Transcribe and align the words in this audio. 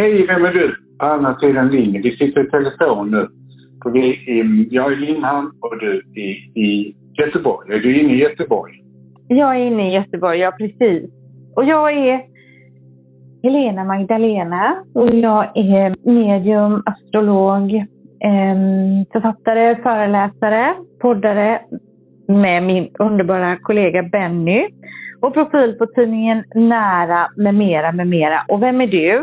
Hej, 0.00 0.26
vem 0.26 0.44
är 0.44 0.52
du? 0.52 0.74
På 0.98 1.06
andra 1.06 1.36
sidan 1.38 1.68
linjen. 1.68 2.02
Vi 2.02 2.16
sitter 2.16 2.46
i 2.46 2.50
telefon 2.50 3.10
nu. 3.10 3.28
För 3.82 3.90
vi, 3.90 4.00
i, 4.00 4.68
jag 4.70 4.92
är 4.92 4.96
i 4.96 5.06
Limhamn 5.06 5.50
och 5.60 5.78
du 5.78 6.02
i, 6.16 6.28
i 6.60 6.94
Göteborg. 7.18 7.74
Är 7.74 7.78
du 7.78 8.00
inne 8.00 8.14
i 8.14 8.16
Göteborg? 8.16 8.72
Jag 9.28 9.56
är 9.56 9.66
inne 9.66 9.90
i 9.90 9.94
Göteborg, 9.94 10.38
ja 10.38 10.52
precis. 10.58 11.10
Och 11.56 11.64
jag 11.64 11.92
är 11.92 12.22
Helena 13.42 13.84
Magdalena 13.84 14.76
och 14.94 15.14
jag 15.14 15.56
är 15.56 16.12
medium, 16.12 16.82
astrolog, 16.86 17.84
författare, 19.12 19.82
föreläsare, 19.82 20.74
poddare 21.00 21.60
med 22.28 22.62
min 22.62 22.88
underbara 22.98 23.56
kollega 23.56 24.02
Benny 24.02 24.68
och 25.20 25.34
profil 25.34 25.74
på 25.78 25.86
tidningen 25.86 26.44
Nära 26.54 27.28
med 27.36 27.54
mera 27.54 27.92
med 27.92 28.06
mera. 28.06 28.44
Och 28.48 28.62
vem 28.62 28.80
är 28.80 28.86
du? 28.86 29.22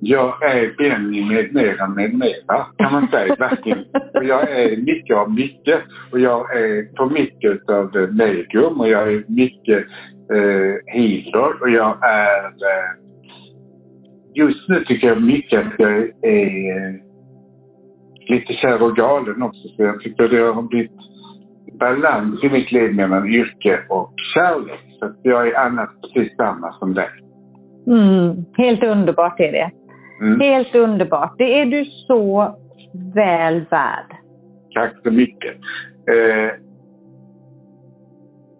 Jag 0.00 0.42
är 0.42 0.74
Benny 0.78 1.24
med 1.24 1.54
mera 1.54 1.88
med 1.88 2.14
mera 2.14 2.66
kan 2.78 2.92
man 2.92 3.08
säga 3.08 3.36
verkligen. 3.38 3.84
Och 4.14 4.24
jag 4.24 4.50
är 4.50 4.76
mycket 4.76 5.16
av 5.16 5.34
mycket. 5.34 5.80
Och 6.12 6.20
jag 6.20 6.56
är 6.56 6.96
på 6.96 7.06
mycket 7.06 7.68
av 7.68 7.90
medium 8.12 8.80
och 8.80 8.88
jag 8.88 9.12
är 9.12 9.24
mycket 9.28 9.86
eh, 10.32 10.94
healer 10.94 11.62
och 11.62 11.70
jag 11.70 11.98
är 12.02 12.44
eh, 12.44 12.90
just 14.34 14.68
nu 14.68 14.84
tycker 14.84 15.06
jag 15.06 15.22
mycket 15.22 15.66
att 15.66 15.72
jag 15.78 15.92
är 15.92 16.06
eh, 16.22 16.94
lite 18.28 18.52
kär 18.52 18.82
och 18.82 18.96
galen 18.96 19.42
också. 19.42 19.68
Så 19.68 19.82
jag 19.82 20.00
tycker 20.00 20.28
det 20.28 20.52
har 20.52 20.62
blivit 20.62 20.90
balans 21.78 22.44
i 22.44 22.48
mitt 22.48 22.72
liv 22.72 22.94
mellan 22.94 23.26
yrke 23.26 23.80
och 23.88 24.12
kärlek. 24.34 24.80
Så 24.98 25.12
jag 25.22 25.48
är 25.48 25.58
annars 25.58 25.88
precis 26.02 26.36
samma 26.36 26.72
som 26.72 26.94
dig. 26.94 27.08
Mm, 27.86 28.44
helt 28.56 28.82
underbart 28.82 29.40
är 29.40 29.52
det. 29.52 29.70
Mm. 30.20 30.40
Helt 30.40 30.74
underbart. 30.74 31.34
Det 31.38 31.60
är 31.60 31.66
du 31.66 31.84
så 31.84 32.56
väl 33.14 33.60
värd. 33.70 34.16
Tack 34.74 34.92
så 35.02 35.10
mycket. 35.10 35.54
Eh, 36.10 36.50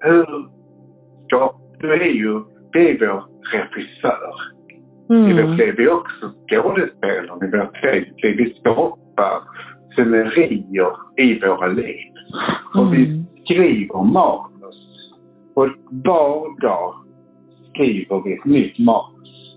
hur 0.01 0.47
ska... 1.27 1.55
Du 1.79 1.93
är 1.93 2.05
ju... 2.07 2.41
Det 2.73 2.91
är 2.91 3.07
vår 3.07 3.25
regissör. 3.53 4.35
Mm. 5.11 5.31
I 5.31 5.43
vårt 5.43 5.59
liv 5.59 5.81
är 5.81 5.93
också 5.93 6.33
skådespelare 6.49 7.47
i 7.47 7.57
vårt 7.59 7.83
liv. 7.83 8.37
Vi 8.37 8.55
skapar 8.61 9.43
scenerier 9.93 10.93
i 11.17 11.41
våra 11.47 11.67
liv. 11.67 12.13
Och 12.75 12.95
vi 12.95 13.05
Mm. 13.07 13.25
skriver 13.45 14.05
manus. 14.05 15.13
Och 15.55 15.69
var 15.91 16.61
dag 16.61 16.95
skriver 17.71 18.23
vi 18.25 18.33
ett 18.35 18.45
nytt 18.45 18.79
manus. 18.79 19.57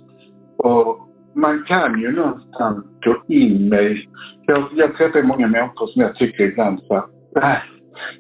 Och 0.57 0.99
man 1.35 1.63
kan 1.67 1.99
ju 2.01 2.11
någonstans 2.11 2.85
gå 3.05 3.15
in 3.27 3.69
med... 3.69 3.97
Jag, 4.45 4.63
jag 4.75 4.97
träffar 4.97 5.21
många 5.23 5.47
människor 5.47 5.87
som 5.87 6.01
jag 6.01 6.15
tycker 6.15 6.43
ibland 6.43 6.79
så 6.83 6.95
att, 6.95 7.09
"Nej, 7.35 7.57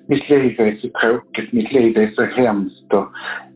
mitt 0.07 0.29
liv 0.29 0.59
är 0.59 0.75
så 0.75 0.89
tråkigt, 1.01 1.53
mitt 1.53 1.71
liv 1.71 1.97
är 1.97 2.11
så 2.15 2.23
hemskt 2.23 2.93
och 2.93 3.07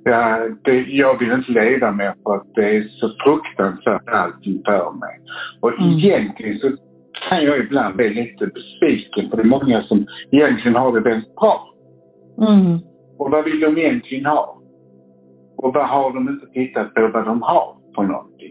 ja, 0.03 0.47
det, 0.63 0.73
jag 0.81 1.19
vill 1.19 1.31
inte 1.31 1.51
leva 1.51 1.91
mer 1.91 2.13
för 2.23 2.35
att 2.35 2.55
det 2.55 2.77
är 2.77 2.83
så 2.87 3.09
fruktansvärt 3.23 4.09
allting 4.09 4.61
för 4.65 4.91
mig. 4.91 5.19
Och 5.61 5.73
Mm. 5.79 5.89
egentligen 5.99 6.59
så 6.59 6.69
kan 7.29 7.43
jag 7.43 7.59
ibland 7.59 7.95
bli 7.95 8.09
lite 8.13 8.47
besviken 8.47 9.29
för 9.29 9.37
det 9.37 9.43
är 9.43 9.47
många 9.47 9.81
som 9.83 10.05
egentligen 10.31 10.75
har 10.75 10.91
det 10.93 10.99
väldigt 10.99 11.35
bra. 11.35 11.73
Mm. 12.37 12.79
Och 13.19 13.31
vad 13.31 13.43
vill 13.43 13.59
de 13.59 13.77
egentligen 13.77 14.25
ha? 14.25 14.57
Och 15.57 15.73
vad 15.73 15.87
har 15.89 16.13
de 16.13 16.29
inte 16.29 16.45
tittat 16.45 16.93
på 16.93 17.07
vad 17.13 17.25
de 17.25 17.41
har 17.41 17.75
för 17.95 18.03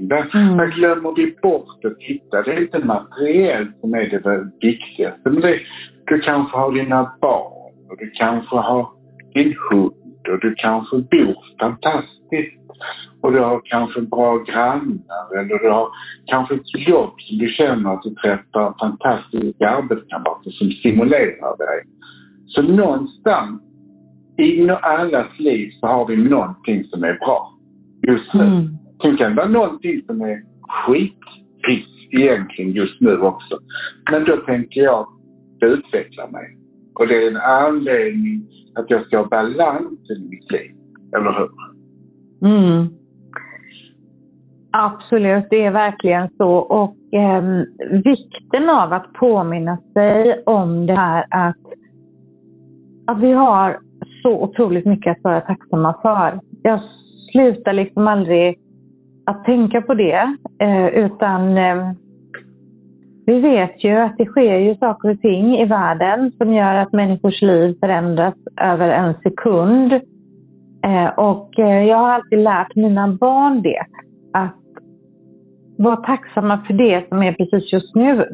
någonting? 0.08 0.30
Vad, 0.32 0.42
Mm. 0.42 0.56
vad 0.56 0.72
glömmer 0.72 1.12
vi 1.16 1.36
bort 1.42 1.84
att 1.84 1.98
titta? 1.98 2.42
Det 2.42 2.52
är 2.52 2.60
inte 2.60 2.78
materiellt 2.78 3.80
som 3.80 3.94
är 3.94 3.98
det 4.10 4.50
viktigaste. 4.60 5.30
Men 5.30 5.40
det, 5.40 5.58
du 6.06 6.20
kanske 6.20 6.56
har 6.58 6.72
dina 6.72 7.12
barn 7.20 7.72
och 7.90 7.96
du 7.98 8.10
kanske 8.10 8.56
har 8.56 8.88
din 9.34 9.54
hund 9.70 9.92
och 10.28 10.40
du 10.40 10.54
kanske 10.56 10.96
bor 10.96 11.36
fantastiskt 11.60 12.62
och 13.20 13.32
du 13.32 13.38
har 13.40 13.60
kanske 13.64 14.00
bra 14.00 14.38
grannar 14.38 15.38
eller 15.38 15.58
du 15.58 15.68
har 15.70 15.88
kanske 16.26 16.54
ett 16.54 16.88
jobb 16.88 17.14
som 17.18 17.38
du 17.38 17.48
känner 17.48 17.94
att 17.94 18.02
du 18.02 18.14
träffar 18.14 18.74
fantastiska 18.80 19.68
arbetskamrater 19.70 20.50
som 20.50 20.70
stimulerar 20.70 21.56
dig. 21.58 21.82
Så 22.46 22.62
någonstans 22.62 23.62
i 24.38 24.70
allas 24.70 25.38
liv 25.38 25.70
så 25.80 25.86
har 25.86 26.06
vi 26.06 26.16
någonting 26.16 26.84
som 26.84 27.04
är 27.04 27.14
bra 27.14 27.52
just 28.08 28.34
nu. 28.34 28.44
Mm. 28.44 28.68
Sen 29.02 29.16
kan 29.16 29.30
det 29.30 29.36
vara 29.36 29.48
någonting 29.48 30.02
som 30.06 30.20
är 30.20 30.42
skitpiss 30.68 31.92
egentligen 32.10 32.72
just 32.72 33.00
nu 33.00 33.18
också. 33.18 33.58
Men 34.10 34.24
då 34.24 34.36
tänker 34.36 34.80
jag 34.80 35.06
utveckla 35.60 36.26
mig. 36.26 36.56
Och 36.94 37.06
det 37.06 37.14
är 37.14 37.30
en 37.30 37.36
anledning 37.36 38.42
att 38.74 38.90
jag 38.90 39.06
ska 39.06 39.18
ha 39.18 39.28
balans 39.28 40.10
i 40.10 40.28
mitt 40.30 40.50
liv. 40.50 40.70
Eller 41.16 41.32
hur? 41.32 41.50
Mm. 42.48 42.88
Absolut, 44.70 45.46
det 45.50 45.64
är 45.64 45.70
verkligen 45.70 46.28
så. 46.36 46.50
Och 46.54 46.96
eh, 47.14 47.42
vikten 47.90 48.70
av 48.70 48.92
att 48.92 49.12
påminna 49.12 49.78
sig 49.92 50.42
om 50.46 50.86
det 50.86 50.94
här 50.94 51.24
att, 51.30 51.56
att 53.06 53.20
vi 53.20 53.32
har 53.32 53.78
så 54.22 54.42
otroligt 54.42 54.86
mycket 54.86 55.16
att 55.16 55.24
vara 55.24 55.40
tacksamma 55.40 55.94
för. 56.02 56.40
Jag 56.62 56.80
slutar 57.32 57.72
liksom 57.72 58.08
aldrig 58.08 58.61
att 59.26 59.44
tänka 59.44 59.82
på 59.82 59.94
det, 59.94 60.36
eh, 60.58 60.86
utan 60.86 61.58
eh, 61.58 61.92
vi 63.26 63.40
vet 63.40 63.84
ju 63.84 63.96
att 63.96 64.16
det 64.18 64.26
sker 64.26 64.56
ju 64.58 64.76
saker 64.76 65.10
och 65.10 65.20
ting 65.20 65.58
i 65.58 65.64
världen 65.64 66.32
som 66.32 66.52
gör 66.52 66.74
att 66.74 66.92
människors 66.92 67.42
liv 67.42 67.76
förändras 67.80 68.34
över 68.60 68.88
en 68.88 69.14
sekund. 69.14 69.92
Eh, 70.84 71.08
och 71.16 71.50
jag 71.56 71.96
har 71.96 72.10
alltid 72.10 72.38
lärt 72.38 72.74
mina 72.74 73.08
barn 73.08 73.62
det, 73.62 73.80
att 74.32 74.56
vara 75.78 75.96
tacksamma 75.96 76.64
för 76.66 76.74
det 76.74 77.08
som 77.08 77.22
är 77.22 77.32
precis 77.32 77.72
just 77.72 77.94
nu. 77.94 78.24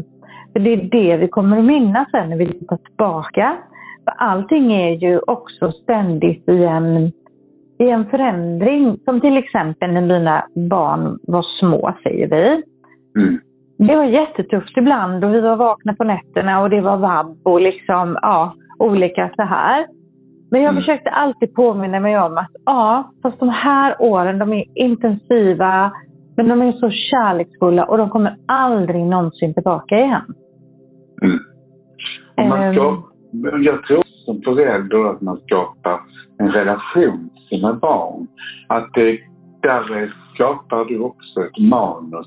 För 0.53 0.61
det 0.61 0.73
är 0.73 0.89
det 0.91 1.17
vi 1.17 1.29
kommer 1.29 1.59
att 1.59 1.65
minnas 1.65 2.11
sen 2.11 2.31
när 2.31 2.37
vi 2.37 2.47
tittar 2.47 2.77
tillbaka. 2.77 3.57
För 4.05 4.15
allting 4.17 4.73
är 4.73 4.91
ju 4.91 5.19
också 5.19 5.73
ständigt 5.73 6.49
i 6.49 6.65
en, 6.65 7.13
i 7.79 7.91
en 7.91 8.07
förändring. 8.07 8.99
Som 9.05 9.21
till 9.21 9.37
exempel 9.37 9.93
när 9.93 10.01
mina 10.01 10.45
barn 10.71 11.19
var 11.23 11.43
små, 11.61 11.93
säger 12.03 12.29
vi. 12.29 12.63
Mm. 13.23 13.41
Det 13.79 13.97
var 13.97 14.05
jättetufft 14.05 14.77
ibland 14.77 15.25
och 15.25 15.35
vi 15.35 15.41
var 15.41 15.57
vakna 15.57 15.95
på 15.95 16.05
nätterna 16.05 16.61
och 16.63 16.71
det 16.71 16.81
var 16.81 16.97
vabb 16.97 17.37
och 17.45 17.61
liksom, 17.61 18.19
ja, 18.23 18.55
olika 18.79 19.31
så 19.37 19.43
här. 19.43 19.87
Men 20.51 20.63
jag 20.63 20.71
Mm. 20.71 20.83
försökte 20.83 21.11
alltid 21.11 21.55
påminna 21.55 22.01
mig 22.01 22.19
om 22.19 22.39
att 22.39 22.51
ja, 22.65 23.11
fast 23.23 23.39
de 23.41 23.49
här 23.49 23.97
åren 23.99 24.39
de 24.39 24.53
är 24.53 24.65
intensiva, 24.75 25.93
men 26.37 26.49
de 26.49 26.63
är 26.63 26.73
så 26.73 26.91
kärleksfulla 26.91 27.85
och 27.85 27.99
de 27.99 28.11
kommer 28.11 28.37
aldrig 28.49 29.05
någonsin 29.07 29.55
tillbaka 29.55 29.95
igen. 29.99 30.23
Mm. 31.23 31.39
Och 32.37 32.47
man 32.47 32.63
Ehm. 32.63 32.75
ska, 32.75 33.03
jag 33.65 33.83
tror 33.83 34.03
som 34.25 34.43
förälder 34.43 35.11
att 35.11 35.21
man 35.21 35.37
skapar 35.37 36.01
en 36.39 36.53
relation 36.53 37.31
till 37.35 37.59
sina 37.59 37.73
barn. 37.73 38.27
Att 38.69 38.95
det, 38.95 39.19
där 39.63 40.15
skapar 40.35 40.85
du 40.85 40.99
också 40.99 41.41
ett 41.41 41.59
manus 41.59 42.27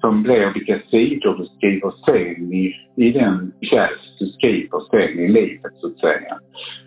som 0.00 0.22
blir 0.22 0.52
vilka 0.54 0.78
sidor 0.90 1.34
du 1.38 1.44
skriver 1.56 1.92
sen 2.06 2.52
i, 2.52 2.74
i 2.96 3.12
den 3.12 3.52
pjäs 3.60 4.00
du 4.18 4.26
skriver 4.26 4.80
sen 4.90 5.18
i 5.18 5.28
livet 5.28 5.72
så 5.80 5.86
att 5.86 5.98
säga. 5.98 6.38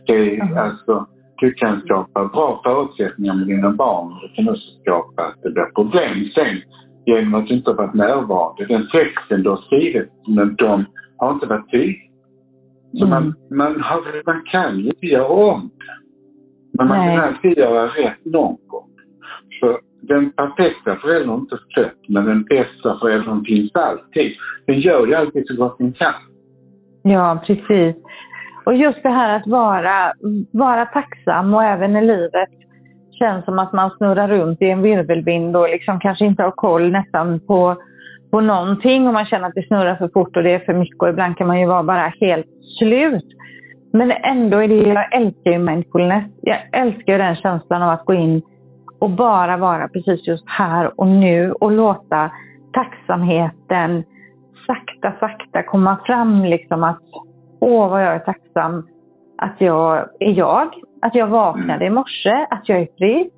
Det 0.07 0.38
är 0.38 0.43
Mhm. 0.43 0.57
alltså, 0.57 1.05
du 1.38 1.53
kan 1.53 1.81
skapa 1.81 2.25
bra 2.25 2.61
förutsättningar 2.63 3.33
med 3.33 3.47
dina 3.47 3.72
barn. 3.72 4.13
Du 4.22 4.27
kan 4.35 4.49
också 4.49 4.69
skapa 4.81 5.22
att 5.23 5.41
det 5.43 5.51
blir 5.51 5.66
problem 5.75 6.29
sen 6.35 6.61
genom 7.05 7.34
att 7.35 7.47
du 7.47 7.53
inte 7.53 7.69
har 7.69 7.78
varit 7.78 7.93
närvarande. 7.93 8.66
Den 8.66 8.87
texten 8.91 9.43
du 9.43 9.49
har 9.49 9.58
skrivit, 9.58 10.09
men 10.28 10.55
de 10.55 10.85
har 11.17 11.34
inte 11.34 11.46
varit 11.46 11.72
tydliga. 11.72 12.01
Så 12.93 13.05
Mm. 13.05 13.09
man, 13.09 13.34
man, 13.51 13.81
har, 13.81 14.25
man 14.25 14.41
kan 14.51 14.79
ju 14.79 14.85
inte 14.90 15.05
göra 15.05 15.28
om 15.28 15.69
det. 15.78 16.04
Men 16.77 16.87
man 16.87 16.97
Nej. 16.97 17.16
kan 17.16 17.25
alltid 17.25 17.57
göra 17.57 17.85
rätt 17.85 18.25
någon 18.25 18.57
gång. 18.67 18.89
Så 19.59 19.79
den 20.01 20.31
perfekta 20.31 20.95
föräldern 20.95 21.29
är 21.29 21.35
inte 21.35 21.57
född, 21.75 21.91
men 22.07 22.25
den 22.25 22.43
bästa 22.43 22.99
föräldern 22.99 23.45
finns 23.45 23.75
alltid. 23.75 24.31
Den 24.67 24.79
gör 24.79 25.07
ju 25.07 25.16
alltid 25.16 25.47
så 25.47 25.55
gott 25.55 25.77
den 25.77 25.93
kan. 25.93 26.13
Ja, 27.03 27.43
precis. 27.47 27.95
Och 28.66 28.75
just 28.75 29.03
det 29.03 29.09
här 29.09 29.35
att 29.35 29.47
vara, 29.47 30.13
vara 30.51 30.85
tacksam 30.85 31.53
och 31.53 31.63
även 31.63 31.93
när 31.93 32.01
livet 32.01 32.49
känns 33.19 33.45
som 33.45 33.59
att 33.59 33.73
man 33.73 33.91
snurrar 33.97 34.27
runt 34.27 34.61
i 34.61 34.66
en 34.69 34.81
virvelvind 34.81 35.57
och 35.57 35.69
liksom 35.69 35.99
kanske 35.99 36.25
inte 36.25 36.43
har 36.43 36.51
koll 36.51 36.91
nästan 36.91 37.39
på, 37.39 37.75
på 38.31 38.41
någonting 38.41 39.07
och 39.07 39.13
man 39.13 39.25
känner 39.25 39.47
att 39.47 39.55
det 39.55 39.67
snurrar 39.67 39.95
för 39.95 40.09
fort 40.13 40.37
och 40.37 40.43
det 40.43 40.53
är 40.53 40.59
för 40.59 40.73
mycket 40.73 41.01
och 41.01 41.09
ibland 41.09 41.37
kan 41.37 41.47
man 41.47 41.59
ju 41.59 41.66
vara 41.66 41.83
bara 41.83 42.13
helt 42.22 42.47
slut. 42.79 43.34
Men 43.97 44.12
ändå 44.12 44.58
är 44.58 44.68
det, 44.68 44.76
jag 44.76 45.16
älskar 45.16 45.52
ju 45.52 45.58
mindfulness. 45.58 46.24
Jag 46.42 46.58
älskar 46.72 47.14
ju 47.14 47.18
den 47.18 47.36
känslan 47.36 47.84
av 47.84 47.90
att 47.90 48.06
gå 48.06 48.14
in 48.14 48.42
och 49.00 49.09
bara 49.09 49.58
vara 49.58 49.88
precis 49.88 50.28
just 50.28 50.44
här 50.47 51.00
och 51.00 51.08
nu 51.08 51.52
och 51.52 51.72
låta 51.72 52.32
tacksamheten 52.74 54.03
sakta, 54.68 55.14
sakta 55.20 55.64
komma 55.64 55.97
fram 56.06 56.46
liksom 56.46 56.84
att 56.84 57.02
åh 57.59 57.90
vad 57.90 58.03
jag 58.03 58.16
är 58.16 58.20
tacksam 58.20 58.88
att 59.38 59.56
jag 59.58 59.97
är 60.20 60.32
jag, 60.32 60.68
att 61.02 61.16
jag 61.16 61.28
vaknade 61.28 61.86
i 61.86 61.90
morse, 61.90 62.47
att 62.50 62.70
jag 62.70 62.80
är 62.80 62.88
frisk, 62.97 63.34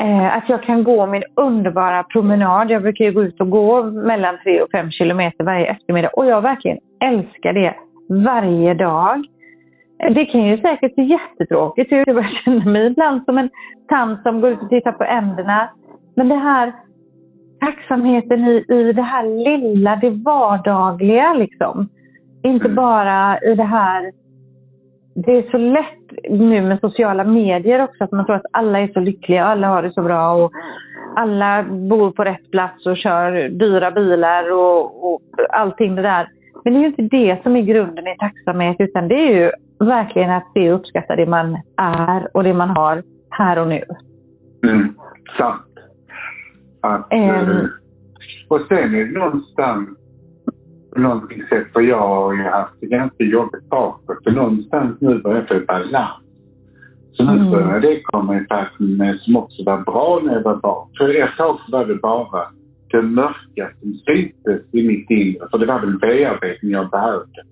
eh, 0.00 0.36
att 0.36 0.48
jag 0.48 0.62
kan 0.62 0.84
gå 0.84 1.06
min 1.06 1.22
underbara 1.36 2.02
promenad. 2.02 2.70
Jag 2.70 2.82
brukar 2.82 3.04
ju 3.04 3.12
gå 3.12 3.22
ut 3.22 3.40
och 3.40 3.50
gå 3.50 3.82
mellan 3.82 4.38
3 4.44 4.62
och 4.62 4.70
5 4.70 4.90
kilometer 4.90 5.44
varje 5.44 5.66
eftermiddag 5.66 6.08
och 6.08 6.26
jag 6.26 6.42
verkligen 6.42 6.78
älskar 7.00 7.52
det 7.52 7.74
varje 8.24 8.74
dag. 8.74 9.24
Det 10.10 10.24
kan 10.24 10.46
ju 10.46 10.58
säkert 10.58 10.94
se 10.94 11.02
jättetråkigt 11.02 11.92
ut. 11.92 12.06
Jag 12.06 12.24
känna 12.44 12.64
mig 12.64 12.86
ibland 12.86 13.24
som 13.24 13.38
en 13.38 13.50
tant 13.88 14.22
som 14.22 14.40
går 14.40 14.50
ut 14.50 14.62
och 14.62 14.68
tittar 14.68 14.92
på 14.92 15.04
änderna. 15.04 15.68
Men 16.16 16.28
det 16.28 16.34
här 16.34 16.72
tacksamheten 17.60 18.44
i, 18.44 18.64
i 18.68 18.92
det 18.92 19.02
här 19.02 19.24
lilla, 19.24 19.96
det 19.96 20.10
vardagliga 20.10 21.34
liksom. 21.34 21.88
Inte 22.42 22.64
mm. 22.64 22.76
bara 22.76 23.38
i 23.38 23.54
det 23.54 23.64
här 23.64 24.12
det 25.14 25.32
är 25.32 25.50
så 25.50 25.58
lätt 25.58 26.30
nu 26.30 26.62
med 26.62 26.80
sociala 26.80 27.24
medier 27.24 27.84
också 27.84 28.04
att 28.04 28.12
man 28.12 28.26
tror 28.26 28.36
att 28.36 28.46
alla 28.50 28.78
är 28.78 28.88
så 28.88 29.00
lyckliga 29.00 29.44
och 29.44 29.50
alla 29.50 29.68
har 29.68 29.82
det 29.82 29.92
så 29.92 30.02
bra 30.02 30.32
och 30.32 30.52
alla 31.16 31.62
bor 31.62 32.10
på 32.10 32.24
rätt 32.24 32.50
plats 32.50 32.86
och 32.86 32.96
kör 32.96 33.48
dyra 33.48 33.90
bilar 33.90 34.52
och, 34.52 35.14
och 35.14 35.20
allting 35.50 35.94
det 35.94 36.02
där. 36.02 36.28
Men 36.64 36.72
det 36.72 36.78
är 36.78 36.80
ju 36.80 36.86
inte 36.86 37.16
det 37.16 37.42
som 37.42 37.56
är 37.56 37.60
grunden 37.60 38.06
i 38.06 38.16
tacksamhet 38.18 38.76
utan 38.78 39.08
det 39.08 39.14
är 39.14 39.32
ju 39.32 39.50
verkligen 39.78 40.30
att 40.30 40.52
se 40.54 40.72
och 40.72 40.80
uppskatta 40.80 41.16
det 41.16 41.26
man 41.26 41.58
är 41.76 42.36
och 42.36 42.44
det 42.44 42.54
man 42.54 42.70
har 42.70 43.02
här 43.30 43.58
och 43.58 43.68
nu. 43.68 43.82
Mm, 44.62 44.94
sant. 45.38 45.62
Att, 46.80 47.12
um, 47.12 47.68
och 48.48 48.60
sen 48.68 48.94
är 48.94 49.04
det 49.04 49.18
någonstans 49.18 49.88
på 50.94 51.00
någonting 51.00 51.42
sätt, 51.48 51.66
för 51.72 51.80
jag 51.80 52.08
har 52.08 52.34
ju 52.34 52.42
haft 52.42 52.80
det 52.80 52.86
ganska 52.86 53.24
jobbigt 53.24 53.68
bakåt. 53.68 54.24
För 54.24 54.30
någonstans 54.30 55.00
nu 55.00 55.18
börjar 55.18 55.46
jag 55.48 55.48
få 55.48 55.66
balans. 55.66 56.24
Så 57.12 57.24
nu 57.24 57.38
mm. 57.38 57.50
börjar 57.50 57.80
det 57.80 58.02
komma 58.02 58.36
i 58.36 58.46
takt 58.46 58.80
med 58.80 59.18
som 59.20 59.36
också 59.36 59.64
var 59.64 59.80
bra 59.80 60.20
när 60.24 60.34
jag 60.34 60.42
var 60.42 60.56
barn. 60.56 60.88
För 60.98 61.22
ett 61.22 61.36
tag 61.36 61.58
så 61.66 61.72
var 61.72 61.84
det 61.84 61.94
bara 61.94 62.42
det 62.90 63.02
mörka 63.02 63.70
som 63.80 63.92
syntes 63.92 64.74
i 64.74 64.86
mitt 64.86 65.10
inre. 65.10 65.48
För 65.50 65.58
det 65.58 65.66
var 65.66 65.80
väl 65.80 65.98
bearbetning 65.98 66.70
jag 66.70 66.90
behövde. 66.90 67.42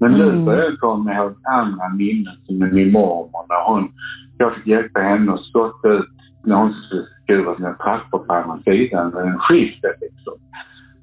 Men 0.00 0.12
nu 0.12 0.28
mm. 0.28 0.44
börjar 0.44 0.64
jag 0.64 0.78
komma 0.78 1.14
ihåg 1.14 1.34
andra 1.44 1.88
minnen 1.88 2.36
som 2.46 2.58
med 2.58 2.72
min 2.72 2.92
mormor 2.92 3.44
när 3.48 3.72
hon, 3.72 3.92
jag 4.38 4.54
fick 4.54 4.66
hjälpa 4.66 5.00
henne 5.00 5.32
att 5.32 5.44
skotta 5.44 5.88
ut 5.88 6.06
när 6.44 6.56
hon 6.56 6.72
skulle 6.72 7.06
skura 7.22 7.56
sina 7.56 7.74
trappor 7.74 8.18
på 8.18 8.32
andra 8.32 8.58
sidan 8.62 9.38
skiftet 9.38 9.96
liksom. 10.00 10.34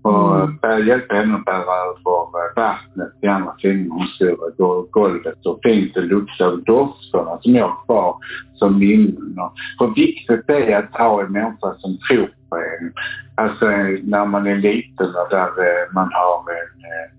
Och 0.01 0.36
mm. 0.36 0.88
hjälpa 0.88 1.15
henne 1.15 1.36
att 1.36 1.45
bära 1.45 1.75
över 1.83 2.56
vattnet 2.56 3.13
i 3.21 3.27
andra 3.27 3.53
sidan 3.62 3.92
hon 3.92 4.07
stod 4.07 4.92
golvet 4.92 5.36
så 5.42 5.59
fint 5.63 5.94
det 5.94 6.01
luktade 6.01 6.51
och 6.51 6.63
dofterna 6.63 7.38
som 7.42 7.56
jag 7.56 7.68
har 7.68 7.86
kvar 7.86 8.15
som 8.53 8.80
minnen. 8.80 9.36
För 9.77 9.88
viktigt 9.95 10.50
är 10.50 10.77
att 10.77 10.94
ha 10.94 11.24
en 11.24 11.31
människa 11.31 11.74
som 11.77 11.97
tror 12.09 12.30
på 12.50 12.56
en. 12.56 12.94
Alltså 13.36 13.65
när 14.03 14.25
man 14.25 14.47
är 14.47 14.56
liten 14.56 15.07
och 15.07 15.30
där 15.30 15.47
eh, 15.47 15.94
man 15.94 16.09
har 16.13 16.39
en 16.59 16.75
eh, 16.92 17.09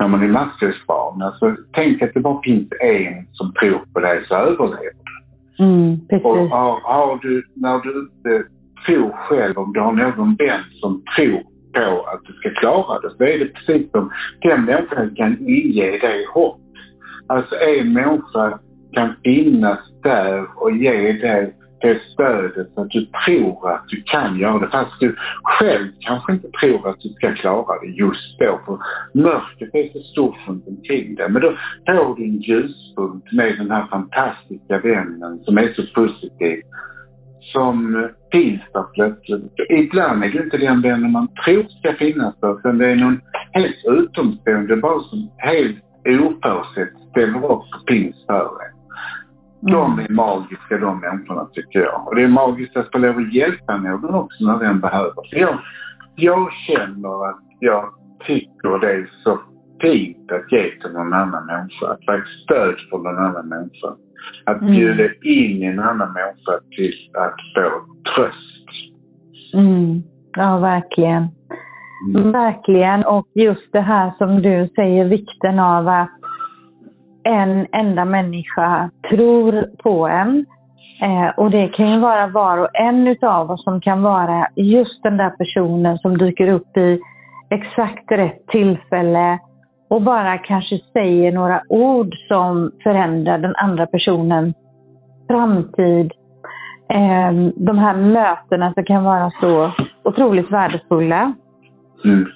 när 0.00 0.08
man 0.08 0.22
är 0.22 0.28
maskrosbarn. 0.28 1.22
Alltså, 1.22 1.56
tänk 1.72 2.02
att 2.02 2.14
det 2.14 2.20
bara 2.20 2.42
finns 2.42 2.68
en 2.80 3.26
som 3.32 3.52
tror 3.52 3.80
på 3.92 4.00
dig 4.00 4.24
så 4.28 4.34
överlever 4.34 5.02
du. 5.08 5.64
Mm, 5.64 6.00
och 6.24 6.36
har, 6.36 6.80
har, 6.82 7.18
du, 7.22 7.42
när 7.54 7.78
du 7.78 7.90
inte 8.00 8.48
tror 8.86 9.10
själv, 9.12 9.58
om 9.58 9.72
du 9.72 9.80
har 9.80 9.92
någon 9.92 10.34
vän 10.34 10.64
som 10.80 11.02
tror 11.16 11.42
på 11.74 12.06
att 12.06 12.20
du 12.24 12.32
ska 12.32 12.50
klara 12.50 13.00
det 13.00 13.10
så 13.16 13.24
är 13.24 13.38
det 13.38 13.46
precis 13.46 13.90
som 13.90 14.10
den 14.42 14.64
människan 14.64 15.14
kan 15.16 15.48
inge 15.48 15.90
dig 15.90 16.26
hopp. 16.34 16.60
Alltså 17.26 17.54
en 17.54 17.92
människa 17.92 18.58
kan 18.92 19.14
finnas 19.24 19.78
där 20.02 20.62
och 20.62 20.72
ge 20.72 21.12
dig 21.12 21.54
det 21.80 22.00
stödet 22.12 22.78
att 22.78 22.90
du 22.90 23.06
tror 23.26 23.70
att 23.70 23.84
du 23.88 24.02
kan 24.02 24.38
göra 24.38 24.58
det 24.58 24.68
fast 24.68 25.00
du 25.00 25.16
själv 25.42 25.88
kanske 26.00 26.32
inte 26.32 26.48
tror 26.60 26.88
att 26.88 27.00
du 27.00 27.08
ska 27.08 27.34
klara 27.34 27.80
det 27.80 27.86
just 27.86 28.38
då. 28.38 28.60
För 28.66 28.78
mörkret 29.14 29.74
är 29.74 29.92
så 29.92 29.98
stort 29.98 30.36
runt 30.48 30.68
omkring 30.68 31.14
dig. 31.14 31.28
Men 31.30 31.42
då 31.42 31.50
får 31.86 32.16
du 32.16 32.24
en 32.24 32.40
ljuspunkt 32.40 33.32
med 33.32 33.58
den 33.58 33.70
här 33.70 33.86
fantastiska 33.86 34.78
vännen 34.78 35.38
som 35.44 35.58
är 35.58 35.72
så 35.72 35.82
positiv 35.94 36.62
som 37.52 38.08
finns 38.32 38.60
där 38.72 38.84
plötsligt. 38.94 39.52
Ibland 39.70 40.24
är 40.24 40.28
det 40.28 40.44
inte 40.44 40.56
den 40.56 40.82
vännen 40.82 41.12
man 41.12 41.28
tror 41.44 41.66
ska 41.78 41.92
finnas 41.92 42.40
där, 42.40 42.58
utan 42.58 42.78
det 42.78 42.86
är 42.86 42.96
någon 42.96 43.20
helt 43.52 43.84
utomstående 43.84 44.76
bara 44.76 45.02
som 45.02 45.30
helt 45.36 45.78
oförutsett 46.06 47.10
ställer 47.10 47.38
upp 47.38 47.44
och 47.44 47.64
finns 47.88 48.26
för 48.26 48.50
en. 48.64 48.69
De 49.62 49.92
mm. 49.92 50.04
är 50.04 50.08
magiska 50.08 50.78
de 50.78 51.00
människorna 51.00 51.44
tycker 51.52 51.80
jag. 51.80 52.08
Och 52.08 52.14
det 52.16 52.22
är 52.22 52.28
magiskt 52.28 52.76
att 52.76 52.92
få 52.92 52.98
lov 52.98 53.16
att 53.16 53.34
hjälpa 53.34 53.76
någon 53.76 54.14
också 54.14 54.44
när 54.44 54.58
den 54.58 54.80
behöver. 54.80 55.14
Jag, 55.30 55.58
jag 56.16 56.52
känner 56.66 57.28
att 57.28 57.40
jag 57.60 57.84
tycker 58.26 58.78
det 58.78 58.92
är 58.92 59.10
så 59.24 59.38
fint 59.82 60.32
att 60.32 60.52
ge 60.52 60.70
till 60.80 60.92
någon 60.92 61.12
annan 61.12 61.46
människa. 61.46 61.86
Att 61.86 62.06
vara 62.06 62.18
ett 62.18 62.42
stöd 62.44 62.74
för 62.90 62.98
någon 62.98 63.18
annan 63.18 63.48
människa. 63.48 63.88
Att 64.46 64.60
mm. 64.60 64.72
bjuda 64.72 65.04
in 65.22 65.62
en 65.62 65.78
annan 65.78 66.12
människa 66.12 66.52
till 66.76 66.94
att 67.14 67.36
få 67.54 67.70
tröst. 68.14 68.66
Mm. 69.54 70.02
Ja, 70.36 70.58
verkligen. 70.58 71.28
Mm. 72.08 72.32
Verkligen. 72.32 73.04
Och 73.04 73.26
just 73.34 73.72
det 73.72 73.80
här 73.80 74.12
som 74.18 74.42
du 74.42 74.68
säger, 74.74 75.04
vikten 75.04 75.58
av 75.58 75.88
att 75.88 76.19
en 77.24 77.66
enda 77.72 78.04
människa 78.04 78.90
tror 79.10 79.68
på 79.82 80.08
en. 80.08 80.46
Eh, 81.02 81.28
och 81.36 81.50
det 81.50 81.68
kan 81.68 81.90
ju 81.90 82.00
vara 82.00 82.26
var 82.26 82.58
och 82.58 82.68
en 82.74 83.08
utav 83.08 83.50
oss 83.50 83.64
som 83.64 83.80
kan 83.80 84.02
vara 84.02 84.48
just 84.56 85.02
den 85.02 85.16
där 85.16 85.30
personen 85.30 85.98
som 85.98 86.18
dyker 86.18 86.48
upp 86.48 86.76
i 86.76 87.00
exakt 87.50 88.12
rätt 88.12 88.46
tillfälle 88.46 89.38
och 89.90 90.02
bara 90.02 90.38
kanske 90.38 90.78
säger 90.92 91.32
några 91.32 91.62
ord 91.68 92.14
som 92.28 92.70
förändrar 92.82 93.38
den 93.38 93.56
andra 93.56 93.86
personens 93.86 94.56
framtid. 95.28 96.12
Eh, 96.92 97.32
de 97.56 97.78
här 97.78 97.96
mötena 97.96 98.72
som 98.74 98.84
kan 98.84 99.04
vara 99.04 99.30
så 99.40 99.72
otroligt 100.04 100.50
värdefulla. 100.50 101.34
Mm. 102.04 102.26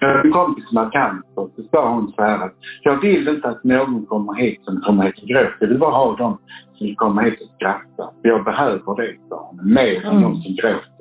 Jag 0.00 0.26
en 0.26 0.32
kompis 0.32 0.64
har 0.74 0.90
cancer. 0.90 1.48
Så 1.56 1.62
sa 1.70 1.94
hon 1.94 2.12
så 2.12 2.22
här 2.22 2.44
att 2.44 2.54
jag 2.82 3.00
vill 3.00 3.28
inte 3.28 3.48
att 3.48 3.64
någon 3.64 4.06
kommer 4.06 4.34
hit 4.34 4.60
som 4.64 4.80
kommer 4.80 5.04
hit 5.04 5.22
och 5.22 5.28
gråter. 5.28 5.56
Jag 5.60 5.68
vill 5.68 5.78
bara 5.78 5.96
ha 5.96 6.16
dem 6.16 6.38
som 6.74 6.94
kommer 6.94 7.22
hit 7.22 7.40
och 7.40 7.54
skrattar. 7.56 8.10
Jag 8.22 8.44
behöver 8.44 8.96
det, 8.96 9.16
sa 9.28 9.50
hon. 9.50 9.72
Mer 9.72 10.06
än 10.06 10.16
mm. 10.16 10.22
de 10.22 10.42
som 10.42 10.54
gråter. 10.54 10.98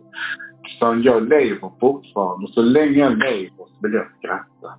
Så 0.80 1.02
jag 1.04 1.30
lever 1.30 1.70
fortfarande. 1.80 2.48
Så 2.48 2.62
länge 2.62 3.00
jag 3.00 3.18
lever 3.18 3.50
så 3.58 3.78
vill 3.82 3.94
jag 3.94 4.08
skratta. 4.18 4.70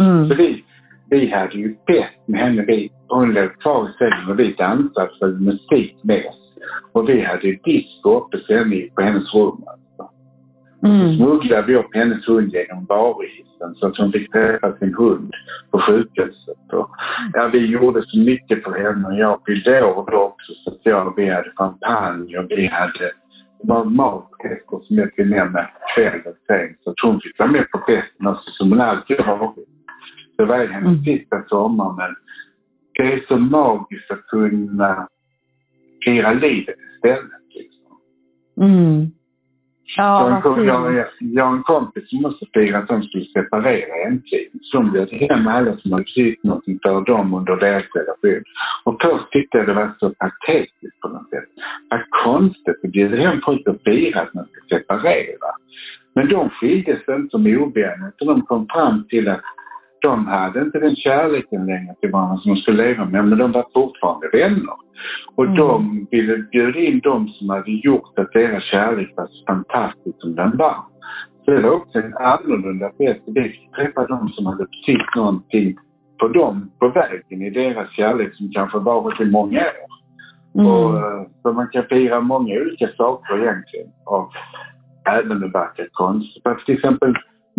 Mm. 0.00 0.28
Så 0.28 0.34
vi, 0.34 0.64
vi 1.10 1.30
hade 1.30 1.54
ju 1.54 1.76
bett 1.86 2.28
med 2.28 2.40
henne. 2.40 2.64
Vi, 2.66 2.90
hon 3.08 3.34
låg 3.34 3.60
kvar 3.60 3.88
i 3.88 3.92
sängen 3.98 4.30
och 4.30 4.38
vi 4.38 4.52
dansade 4.52 5.10
för 5.18 5.28
musik 5.28 5.96
med 6.02 6.26
oss. 6.26 6.40
Och 6.92 7.08
vi 7.08 7.24
hade 7.24 7.46
ju 7.46 7.56
disco 7.64 8.10
uppe 8.10 8.38
på 8.94 9.02
hennes 9.02 9.34
rum. 9.34 9.64
Mm. 10.82 11.08
Så 11.08 11.16
smugglade 11.16 11.74
upp 11.74 11.94
hennes 11.94 12.28
hund 12.28 12.52
genom 12.52 12.84
varuhissen 12.84 13.74
så 13.74 13.86
att 13.86 13.96
hon 13.96 14.12
fick 14.12 14.32
träffa 14.32 14.76
sin 14.76 14.94
hund 14.94 15.34
på 15.70 15.80
sjukhuset. 15.80 16.72
Och, 16.72 16.90
ja, 17.32 17.50
vi 17.52 17.66
gjorde 17.66 18.02
så 18.06 18.18
mycket 18.18 18.64
för 18.64 18.72
henne. 18.72 19.18
Jag 19.18 19.40
fyllde 19.46 19.84
år 19.84 20.10
då 20.10 20.18
också 20.18 20.52
så 20.64 20.70
att 20.70 20.80
jag, 20.82 21.16
vi 21.16 21.30
hade 21.30 21.52
champagne 21.56 22.38
och 22.38 22.46
vi 22.48 22.66
hade 22.66 23.12
var 23.62 23.84
maträtter 23.84 24.86
som 24.86 24.96
jag 24.96 25.16
tog 25.16 25.26
med 25.26 25.52
mig 25.52 25.66
kvällen 25.94 26.34
sen. 26.46 26.76
Så 26.84 26.90
att 26.90 27.00
hon 27.02 27.20
fick 27.20 27.38
vara 27.38 27.50
med 27.50 27.70
på 27.70 27.78
festen 27.78 28.26
också 28.26 28.50
som 28.50 28.70
hon 28.70 28.80
alltid 28.80 29.20
har 29.20 29.36
varit. 29.36 29.68
Det 30.36 30.44
var 30.44 30.58
hennes 30.58 31.04
mm. 31.04 31.04
sista 31.04 31.42
sommar 31.48 31.94
men 31.96 32.16
det 32.94 33.12
är 33.12 33.24
så 33.28 33.36
magiskt 33.36 34.10
att 34.10 34.26
kunna 34.26 35.08
fira 36.04 36.32
livet 36.32 36.76
istället. 36.94 37.46
Liksom. 37.54 37.96
Mm. 38.60 39.10
Ja, 39.96 40.42
jag, 40.44 40.94
jag, 40.94 41.06
jag 41.18 41.44
har 41.44 41.56
en 41.56 41.62
kompis 41.62 42.10
som 42.10 42.24
också 42.24 42.46
firade 42.54 42.78
att 42.78 42.88
de 42.88 43.02
skulle 43.02 43.24
separera 43.24 43.94
äntligen. 44.06 44.50
Så 44.62 44.76
de 44.76 44.92
bjöd 44.92 45.12
hem 45.12 45.46
alla 45.46 45.76
som 45.76 45.92
hade 45.92 46.04
betytt 46.04 46.44
någonting 46.44 46.78
för 46.82 47.00
dem 47.00 47.34
under 47.34 47.56
deras 47.56 47.84
relation. 47.94 48.44
Och 48.84 48.96
först 49.02 49.32
tyckte 49.32 49.58
jag 49.58 49.66
det 49.66 49.74
var 49.74 49.90
så 49.98 50.10
patetiskt 50.10 51.00
på 51.00 51.08
något 51.08 51.30
sätt. 51.30 51.48
Vad 51.90 52.00
konstigt 52.24 52.84
att 52.84 52.92
bjuda 52.92 53.16
hem 53.16 53.40
folk 53.44 53.68
och 53.68 53.80
fira 53.84 54.20
att 54.20 54.34
man 54.34 54.44
ska 54.44 54.76
separera. 54.76 55.50
Men 56.14 56.28
de 56.28 56.50
skildes 56.50 57.08
inte 57.08 57.30
som 57.30 57.46
ovänner 57.46 58.08
utan 58.08 58.28
de 58.28 58.42
kom 58.42 58.66
fram 58.68 59.04
till 59.08 59.28
att 59.28 59.40
de 60.02 60.26
hade 60.26 60.60
inte 60.62 60.78
den 60.78 60.96
kärleken 60.96 61.66
längre 61.66 61.94
till 62.00 62.10
varandra 62.10 62.36
som 62.36 62.54
de 62.54 62.60
skulle 62.60 62.82
leva 62.82 63.04
med, 63.04 63.24
men 63.24 63.38
de 63.38 63.52
var 63.52 63.66
fortfarande 63.74 64.28
vänner. 64.32 64.76
Och 65.36 65.44
mm. 65.44 65.56
de 65.56 66.06
ville 66.10 66.36
bjuda 66.36 66.78
in 66.78 67.00
de 67.00 67.28
som 67.28 67.48
hade 67.48 67.70
gjort 67.70 68.18
att 68.18 68.32
deras 68.32 68.64
kärlek 68.64 69.12
var 69.16 69.26
så 69.26 69.44
fantastisk 69.46 70.16
som 70.20 70.34
den 70.34 70.56
var. 70.56 70.76
Så 71.44 71.50
det 71.50 71.60
var 71.60 71.70
också 71.70 71.98
en 71.98 72.16
annorlunda 72.16 72.90
fest. 72.98 73.22
Vi 73.26 73.42
fick 73.42 73.72
träffa 73.76 74.06
de 74.06 74.28
som 74.28 74.46
hade 74.46 74.64
betytt 74.64 75.14
någonting 75.16 75.76
på 76.18 76.28
dem 76.28 76.70
på 76.78 76.88
vägen 76.88 77.42
i 77.42 77.50
deras 77.50 77.90
kärlek 77.90 78.34
som 78.34 78.50
kanske 78.54 78.78
varit 78.78 79.20
i 79.20 79.24
många 79.24 79.60
år. 79.60 79.90
Mm. 80.54 80.66
Och, 80.66 81.26
så 81.42 81.52
man 81.52 81.68
kan 81.72 81.84
fira 81.84 82.20
många 82.20 82.54
olika 82.54 82.88
saker 82.96 83.42
egentligen. 83.42 83.88
Och 84.06 84.32
även 85.08 85.38
med 85.38 85.50
vacker 85.50 85.88
konst. 85.92 86.42
För 86.42 86.54
till 86.54 86.74
exempel, 86.74 87.14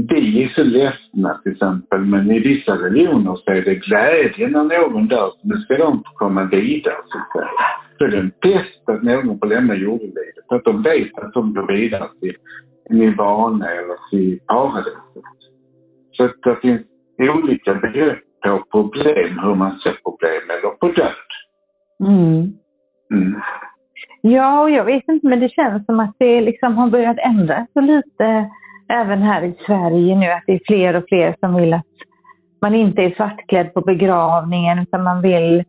vi 0.10 0.44
är 0.44 0.50
så 0.50 0.64
ledsna 0.64 1.40
till 1.44 1.52
exempel, 1.52 2.00
men 2.00 2.32
i 2.32 2.40
vissa 2.40 2.72
religioner 2.72 3.36
så 3.36 3.52
är 3.52 3.62
det 3.62 3.76
glädje 3.76 4.48
när 4.48 4.64
någon 4.64 5.08
dör. 5.08 5.32
Nu 5.44 5.56
ska 5.56 5.78
de 5.78 6.04
komma 6.16 6.44
vidare 6.44 6.96
så 7.06 7.18
att 7.18 7.32
säga. 7.32 7.52
Så 7.98 8.08
det 8.08 8.18
är 8.18 8.32
bäst 8.42 8.90
att 8.90 9.04
någon 9.04 9.40
får 9.40 9.48
lämna 9.48 9.76
jordelivet. 9.76 10.46
Att 10.50 10.64
de 10.64 10.84
vet 10.84 11.18
att 11.18 11.34
de 11.34 11.54
går 11.54 11.68
vidare 11.68 12.08
till 12.20 12.36
nirvana 12.90 13.72
eller 13.72 14.10
till 14.10 14.40
paradiset. 14.48 15.24
Så 16.12 16.24
att 16.24 16.36
det 16.44 16.56
finns 16.62 16.82
olika 17.20 17.74
begrepp 17.74 18.20
på 18.44 18.64
problem, 18.72 19.40
hur 19.40 19.56
man 19.56 19.80
ser 19.80 19.98
problem 20.04 20.44
eller 20.50 20.70
på 20.70 20.88
död. 20.88 21.30
Mm. 22.00 22.54
Mm. 23.14 23.42
Ja, 24.22 24.62
och 24.62 24.72
jag 24.72 24.86
vet 24.86 25.08
inte, 25.08 25.28
men 25.28 25.40
det 25.40 25.50
känns 25.50 25.86
som 25.86 26.00
att 26.00 26.16
det 26.20 26.42
liksom 26.42 26.78
har 26.78 26.90
börjat 26.90 27.18
ändras 27.18 27.68
så 27.74 27.82
lite 27.82 28.50
även 28.92 29.22
här 29.22 29.44
i 29.44 29.54
Sverige 29.66 30.16
nu, 30.16 30.32
att 30.32 30.44
det 30.48 30.54
är 30.54 30.62
fler 30.68 30.96
och 30.96 31.04
fler 31.08 31.36
som 31.40 31.56
vill 31.56 31.74
att 31.74 31.86
man 32.62 32.76
inte 32.76 33.02
är 33.02 33.10
svartklädd 33.10 33.74
på 33.74 33.82
begravningen, 33.82 34.80
utan 34.80 35.04
man 35.04 35.22
vill 35.22 35.64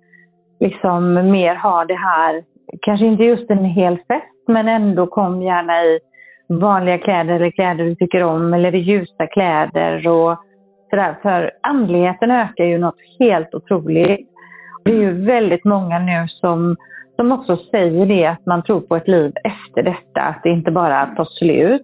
liksom 0.60 1.14
mer 1.14 1.54
ha 1.54 1.84
det 1.84 1.94
här, 1.94 2.42
kanske 2.82 3.06
inte 3.06 3.24
just 3.24 3.50
en 3.50 3.64
hel 3.64 3.96
fest, 3.96 4.48
men 4.48 4.68
ändå 4.68 5.06
kom 5.06 5.42
gärna 5.42 5.84
i 5.84 5.98
vanliga 6.48 6.98
kläder 6.98 7.34
eller 7.34 7.50
kläder 7.50 7.84
du 7.84 7.94
tycker 7.94 8.22
om, 8.22 8.54
eller 8.54 8.74
i 8.74 8.78
ljusa 8.78 9.26
kläder 9.26 10.08
och 10.08 10.38
sådär. 10.90 11.16
För 11.22 11.50
andligheten 11.62 12.30
ökar 12.30 12.64
ju 12.64 12.78
något 12.78 13.00
helt 13.18 13.54
otroligt. 13.54 14.28
Det 14.84 14.90
är 14.90 14.96
ju 14.96 15.24
väldigt 15.24 15.64
många 15.64 15.98
nu 15.98 16.28
som 16.28 16.76
som 17.16 17.32
också 17.32 17.56
säger 17.70 18.06
det 18.06 18.26
att 18.26 18.46
man 18.46 18.62
tror 18.62 18.80
på 18.80 18.96
ett 18.96 19.08
liv 19.08 19.32
efter 19.44 19.82
detta, 19.82 20.20
att 20.20 20.42
det 20.42 20.50
inte 20.50 20.70
bara 20.70 21.06
tar 21.06 21.24
slut. 21.24 21.82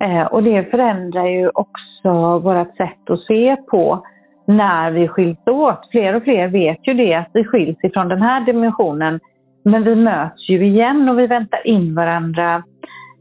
Eh, 0.00 0.26
och 0.26 0.42
det 0.42 0.70
förändrar 0.70 1.26
ju 1.26 1.48
också 1.54 2.38
vårt 2.38 2.76
sätt 2.76 3.10
att 3.10 3.20
se 3.20 3.56
på 3.56 4.06
när 4.46 4.90
vi 4.90 5.08
skiljs 5.08 5.46
åt. 5.46 5.88
Fler 5.90 6.14
och 6.16 6.22
fler 6.22 6.48
vet 6.48 6.88
ju 6.88 6.94
det, 6.94 7.14
att 7.14 7.30
vi 7.34 7.44
skiljs 7.44 7.84
ifrån 7.84 8.08
den 8.08 8.22
här 8.22 8.40
dimensionen, 8.40 9.20
men 9.64 9.84
vi 9.84 9.94
möts 9.94 10.48
ju 10.48 10.66
igen 10.66 11.08
och 11.08 11.18
vi 11.18 11.26
väntar 11.26 11.66
in 11.66 11.94
varandra 11.94 12.62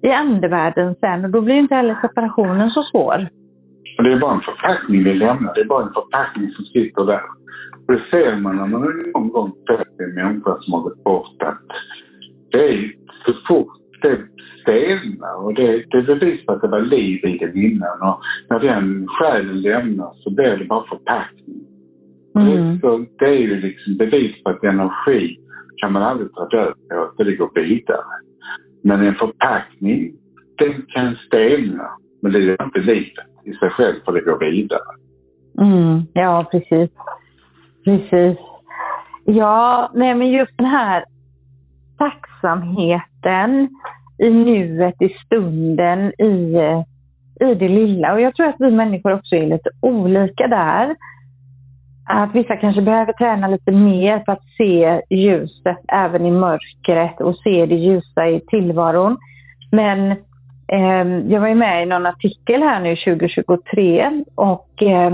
i 0.02 0.12
andevärlden 0.12 0.96
sen 1.00 1.26
och 1.26 1.32
då 1.32 1.42
blir 1.42 1.56
inte 1.56 1.76
heller 1.76 1.98
separationen 2.02 2.70
så 2.70 2.84
svår. 2.84 3.28
Det 3.98 4.12
är 4.12 4.20
bara 4.20 4.34
en 4.34 4.42
förpackning 4.42 5.04
vi 5.04 5.14
lämnar, 5.14 5.54
det 5.54 5.62
är 5.62 5.66
bara 5.66 5.84
en 5.84 5.94
förpackning 5.94 6.52
som 6.52 6.66
sitter 6.66 7.06
där. 7.06 7.22
Och 7.88 7.94
Det 7.94 8.02
ser 8.12 8.36
man 8.36 8.56
när 8.56 8.68
man 8.68 8.82
någon 9.14 9.30
gång 9.30 9.52
träffar 9.68 10.04
en 10.04 10.16
människa 10.16 10.58
som 10.62 10.74
har 10.74 10.82
gått 10.82 11.04
bort 11.04 11.42
att 11.44 11.68
det 12.52 12.58
är 12.58 12.92
så 13.26 13.34
fort 13.48 13.68
det 14.02 14.18
stelnar 14.68 15.46
och 15.46 15.54
det, 15.54 15.84
det 15.92 15.98
är 15.98 16.16
bevis 16.16 16.46
på 16.46 16.52
att 16.52 16.62
det 16.62 16.68
var 16.68 16.82
liv 16.82 17.26
i 17.26 17.38
det 17.38 17.60
innan 17.60 18.02
och 18.02 18.20
när 18.50 18.60
den 18.60 19.08
själen 19.08 19.62
lämnar 19.62 20.12
så 20.14 20.36
blir 20.36 20.58
det 20.58 20.66
bara 20.66 20.88
förpackning. 20.90 21.62
Mm. 22.36 22.80
Så 22.80 23.06
det 23.20 23.26
är 23.26 23.40
ju 23.40 23.62
liksom 23.62 23.98
bevis 23.98 24.44
på 24.44 24.50
att 24.50 24.64
energi 24.64 25.38
kan 25.78 25.94
man 25.94 26.04
aldrig 26.04 26.34
ta 26.34 26.48
död 26.48 26.74
på, 26.90 27.12
för 27.18 27.24
det 27.24 27.36
går 27.36 27.52
vidare. 27.56 28.04
Men 28.84 29.02
en 29.02 29.16
förpackning, 29.16 30.14
den 30.58 30.86
kan 30.88 31.16
stelna, 31.16 31.90
men 32.22 32.32
det 32.32 32.40
gör 32.40 32.64
inte 32.64 32.80
livet 32.80 33.26
i 33.46 33.54
sig 33.54 33.70
själv 33.70 33.96
för 34.06 34.12
det 34.12 34.22
går 34.22 34.40
vidare. 34.40 34.90
Mm, 35.62 36.02
ja, 36.14 36.50
precis. 36.52 36.90
Precis. 37.86 38.38
Ja, 39.26 39.92
nej 39.94 40.16
men 40.16 40.32
just 40.32 40.58
den 40.58 40.68
här 40.68 41.06
tacksamheten 41.98 43.70
i 44.18 44.30
nuet, 44.30 45.02
i 45.02 45.10
stunden, 45.26 46.22
i, 46.22 46.54
eh, 46.56 46.84
i 47.50 47.56
det 47.56 47.70
lilla. 47.70 48.14
Och 48.14 48.22
jag 48.22 48.36
tror 48.36 48.48
att 48.48 48.56
vi 48.60 48.72
människor 48.72 49.14
också 49.14 49.36
är 49.36 49.48
lite 49.48 49.70
olika 49.82 50.48
där. 50.48 50.96
Att 52.10 52.36
vissa 52.36 52.56
kanske 52.56 52.82
behöver 52.82 53.14
träna 53.14 53.48
lite 53.48 53.72
mer 53.72 54.24
för 54.26 54.32
att 54.32 54.44
se 54.58 55.02
ljuset 55.10 55.78
även 55.88 56.26
i 56.26 56.32
mörkret 56.32 57.22
och 57.22 57.38
se 57.38 57.66
det 57.66 57.76
ljusa 57.76 58.28
i 58.28 58.40
tillvaron. 58.40 59.18
Men 59.72 60.12
eh, 60.68 61.32
jag 61.32 61.40
var 61.42 61.48
ju 61.48 61.56
med 61.56 61.84
i 61.84 61.86
någon 61.86 62.06
artikel 62.06 62.62
här 62.62 62.80
nu 62.80 62.96
2023 62.96 64.24
och 64.36 64.84
eh, 64.84 65.12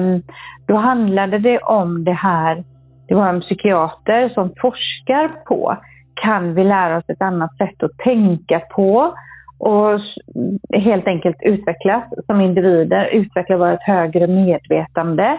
då 0.68 0.76
handlade 0.76 1.40
det 1.40 1.60
om 1.60 2.04
det 2.04 2.14
här, 2.14 2.64
det 3.08 3.16
var 3.16 3.30
en 3.30 3.42
psykiater 3.42 4.30
som 4.30 4.54
forskar 4.62 5.28
på, 5.46 5.78
kan 6.16 6.54
vi 6.54 6.64
lära 6.64 6.98
oss 6.98 7.04
ett 7.08 7.22
annat 7.22 7.58
sätt 7.58 7.84
att 7.84 7.98
tänka 7.98 8.60
på 8.60 9.14
och 9.60 10.00
helt 10.74 11.08
enkelt 11.08 11.38
utvecklas 11.42 12.04
som 12.26 12.42
individer, 12.42 13.06
utveckla 13.06 13.58
vårt 13.58 13.82
högre 13.82 14.28
medvetande. 14.28 15.38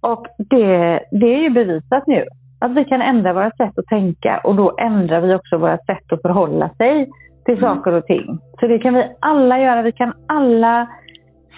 Och 0.00 0.26
det, 0.38 1.00
det 1.10 1.34
är 1.34 1.42
ju 1.42 1.50
bevisat 1.50 2.06
nu, 2.06 2.24
att 2.58 2.70
vi 2.70 2.84
kan 2.84 3.02
ändra 3.02 3.32
våra 3.32 3.50
sätt 3.50 3.78
att 3.78 3.86
tänka 3.86 4.40
och 4.44 4.54
då 4.54 4.74
ändrar 4.80 5.20
vi 5.20 5.34
också 5.34 5.56
våra 5.56 5.78
sätt 5.78 6.12
att 6.12 6.22
förhålla 6.22 6.68
sig 6.68 7.08
till 7.44 7.58
mm. 7.58 7.76
saker 7.76 7.92
och 7.92 8.06
ting. 8.06 8.38
Så 8.60 8.66
det 8.66 8.78
kan 8.78 8.94
vi 8.94 9.04
alla 9.20 9.58
göra. 9.58 9.82
Vi 9.82 9.92
kan 9.92 10.12
alla 10.28 10.88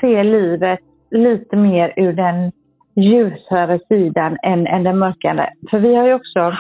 se 0.01 0.23
livet 0.23 0.81
lite 1.11 1.57
mer 1.57 1.93
ur 1.97 2.13
den 2.13 2.53
ljusare 2.97 3.79
sidan 3.89 4.39
än, 4.43 4.67
än 4.67 4.85
den 4.85 4.99
mörkare. 4.99 5.51
För 5.71 5.79
vi 5.79 5.95
har 5.95 6.07
ju 6.07 6.15
också 6.15 6.53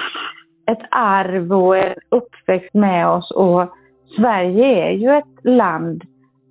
ett 0.73 0.87
arv 0.91 1.53
och 1.53 1.77
en 1.77 1.95
uppväxt 2.09 2.75
med 2.75 3.09
oss 3.09 3.31
och 3.31 3.69
Sverige 4.17 4.89
är 4.89 4.91
ju 4.91 5.11
ett 5.11 5.45
land 5.45 6.03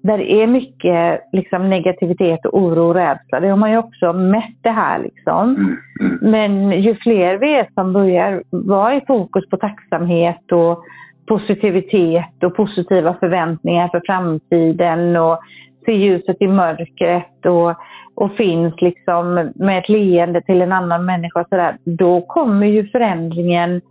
där 0.04 0.18
det 0.18 0.32
är 0.32 0.48
mycket 0.48 1.22
liksom, 1.32 1.70
negativitet 1.70 2.46
och 2.46 2.60
oro 2.60 2.88
och 2.88 2.96
rädsla. 2.96 3.40
Det 3.40 3.48
har 3.48 3.58
man 3.58 3.72
ju 3.72 3.78
också 3.78 4.13
mätt 4.13 4.58
det 4.62 4.72
här 4.72 5.00
liksom. 5.00 5.56
Mm, 5.56 5.78
mm. 6.00 6.32
Men 6.32 6.82
ju 6.82 6.96
fler 6.96 7.38
vi 7.38 7.54
är 7.56 7.68
som 7.74 7.94
börjar 7.94 8.44
vara 8.50 8.96
i 8.96 9.01
fokus 9.08 9.50
på 9.50 9.58
tacksamhet 9.58 10.51
och 10.51 10.84
positivitet 11.28 12.44
och 12.44 12.56
positiva 12.56 13.16
förväntningar 13.20 13.88
för 13.88 14.01
framtiden 14.06 15.16
och 15.16 15.40
se 15.86 15.92
ljuset 15.92 16.38
i 16.40 16.48
mörkret 16.48 17.46
och 17.46 17.75
och 18.16 18.32
finns 18.32 18.74
liksom 18.82 19.51
med 19.56 19.80
ett 19.80 19.90
leende 19.90 20.42
till 20.42 20.62
en 20.62 20.72
annan 20.72 21.06
människa 21.06 21.46
så 21.50 21.56
där, 21.56 21.78
då 21.84 22.22
kommer 22.22 22.68
ju 22.68 22.88
förändringen 22.88 23.82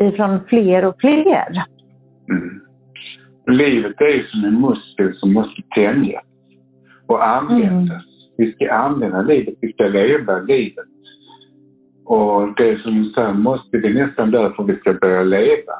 ifrån 0.00 0.40
fler 0.48 0.84
och 0.84 0.94
fler. 1.00 1.64
Mm. 2.30 2.60
Livet 3.46 4.00
är 4.00 4.30
som 4.30 4.44
en 4.44 4.60
muskel 4.60 5.16
som 5.16 5.32
måste 5.32 5.62
tänjas 5.74 6.24
och 7.06 7.28
användas. 7.28 7.90
Mm. 7.90 8.36
Vi 8.38 8.52
ska 8.52 8.72
använda 8.72 9.22
livet, 9.22 9.54
vi 9.60 9.72
ska 9.72 9.84
leva 9.84 10.38
livet. 10.38 10.84
Och 12.04 12.54
det 12.56 12.82
som 12.82 13.02
du 13.02 13.10
säger, 13.10 13.32
måste 13.32 13.78
vi 13.78 13.94
nästan 13.94 14.30
dö 14.30 14.52
för 14.52 14.62
att 14.62 14.68
vi 14.68 14.76
ska 14.76 14.92
börja 14.92 15.22
leva. 15.22 15.74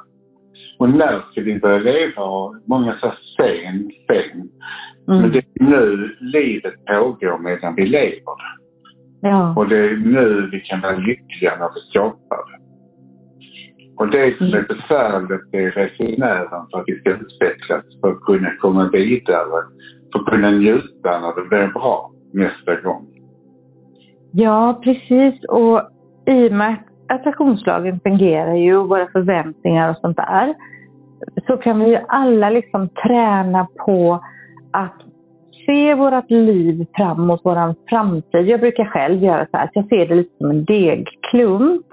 Och 0.79 0.91
när 0.91 1.21
ska 1.31 1.41
vi 1.41 1.59
börja 1.59 1.79
leva? 1.79 2.23
många 2.67 3.00
säger 3.37 3.62
sen, 3.71 3.91
sen. 4.07 4.49
Mm. 5.09 5.23
Men 5.23 5.33
det 5.33 5.39
är 5.39 5.65
nu 5.65 6.17
livet 6.21 6.75
pågår 6.87 7.39
medan 7.39 7.75
vi 7.75 7.87
lever. 7.87 8.41
Ja. 9.21 9.55
Och 9.57 9.69
det 9.69 9.79
är 9.79 9.97
nu 9.97 10.49
vi 10.53 10.61
kan 10.61 10.81
vara 10.81 10.97
lyckliga 10.97 11.57
när 11.59 11.71
vi 11.75 11.81
skapar 11.91 12.37
det. 12.50 12.60
Och 14.00 14.11
det 14.11 14.38
som 14.38 14.47
är 14.47 14.66
besvärligt 14.69 15.54
är 15.54 15.71
resenären 15.71 16.66
för 16.71 16.78
att 16.78 16.85
vi 16.87 17.00
ska 17.00 17.11
utvecklas, 17.11 17.85
för 18.00 18.11
att 18.11 18.21
kunna 18.21 18.50
komma 18.61 18.90
vidare, 18.92 19.62
för 20.12 20.19
att 20.19 20.26
kunna 20.26 20.50
njuta 20.50 21.21
när 21.21 21.42
det 21.42 21.49
blir 21.49 21.73
bra 21.73 22.11
nästa 22.33 22.80
gång. 22.80 23.07
Ja, 24.33 24.80
precis. 24.85 25.45
Och 25.45 25.80
i 26.26 26.49
och 26.49 26.52
med 26.52 26.73
att 26.73 27.21
attraktionslagen 27.21 28.00
fungerar 28.00 28.54
ju 28.54 28.76
och 28.76 28.88
våra 28.88 29.07
förväntningar 29.12 29.90
och 29.90 29.97
sånt 29.97 30.16
där, 30.16 30.54
så 31.47 31.57
kan 31.57 31.80
vi 31.80 31.90
ju 31.90 31.99
alla 32.09 32.50
liksom 32.50 32.88
träna 32.88 33.66
på 33.87 34.25
att 34.73 35.00
se 35.66 35.95
vårt 35.95 36.30
liv 36.30 36.87
framåt, 36.97 37.40
vår 37.45 37.75
framtid. 37.88 38.47
Jag 38.47 38.61
brukar 38.61 38.85
själv 38.85 39.23
göra 39.23 39.47
så 39.50 39.57
här, 39.57 39.64
att 39.64 39.71
jag 39.75 39.88
ser 39.88 40.07
det 40.07 40.14
lite 40.14 40.37
som 40.38 40.50
en 40.50 40.64
degklump. 40.64 41.87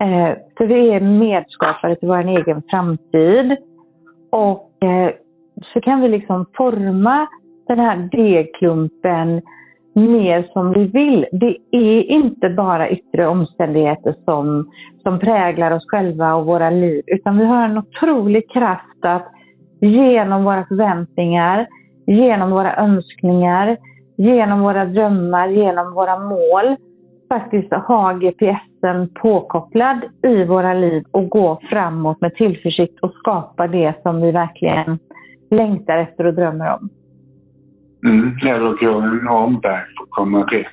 Eh, 0.00 0.36
för 0.58 0.66
vi 0.66 0.90
är 0.90 1.00
medskapare 1.00 1.96
till 1.96 2.08
vår 2.08 2.28
egen 2.28 2.62
framtid. 2.70 3.56
Och 4.30 4.84
eh, 4.84 5.10
så 5.72 5.80
kan 5.80 6.00
vi 6.00 6.08
liksom 6.08 6.46
forma 6.56 7.26
den 7.66 7.78
här 7.78 8.08
degklumpen 8.12 9.42
mer 9.94 10.48
som 10.52 10.72
vi 10.72 10.84
vill. 10.84 11.26
Det 11.32 11.56
är 11.70 12.02
inte 12.02 12.48
bara 12.48 12.90
yttre 12.90 13.26
omständigheter 13.26 14.14
som, 14.24 14.70
som 15.02 15.18
präglar 15.18 15.70
oss 15.70 15.84
själva 15.86 16.34
och 16.34 16.46
våra 16.46 16.70
liv, 16.70 17.02
utan 17.06 17.38
vi 17.38 17.44
har 17.44 17.64
en 17.64 17.78
otrolig 17.78 18.50
kraft 18.50 19.04
att 19.04 19.26
genom 19.80 20.44
våra 20.44 20.66
förväntningar, 20.66 21.66
genom 22.06 22.50
våra 22.50 22.76
önskningar, 22.76 23.76
genom 24.16 24.60
våra 24.60 24.84
drömmar, 24.84 25.48
genom 25.48 25.94
våra 25.94 26.18
mål 26.18 26.76
faktiskt 27.34 27.72
ha 27.72 28.12
GPSen 28.12 29.08
påkopplad 29.14 30.00
i 30.22 30.44
våra 30.44 30.74
liv 30.74 31.04
och 31.10 31.28
gå 31.28 31.60
framåt 31.70 32.20
med 32.20 32.34
tillförsikt 32.34 33.00
och 33.00 33.12
skapa 33.12 33.66
det 33.66 33.94
som 34.02 34.22
vi 34.22 34.32
verkligen 34.32 34.98
längtar 35.50 35.98
efter 35.98 36.26
och 36.26 36.34
drömmer 36.34 36.74
om. 36.74 36.88
Mm, 38.04 38.36
eller 38.42 38.86
gå 38.86 39.00
en 39.00 39.28
omväg 39.28 39.84
för 39.96 40.04
att 40.04 40.10
komma 40.10 40.42
rätt. 40.42 40.66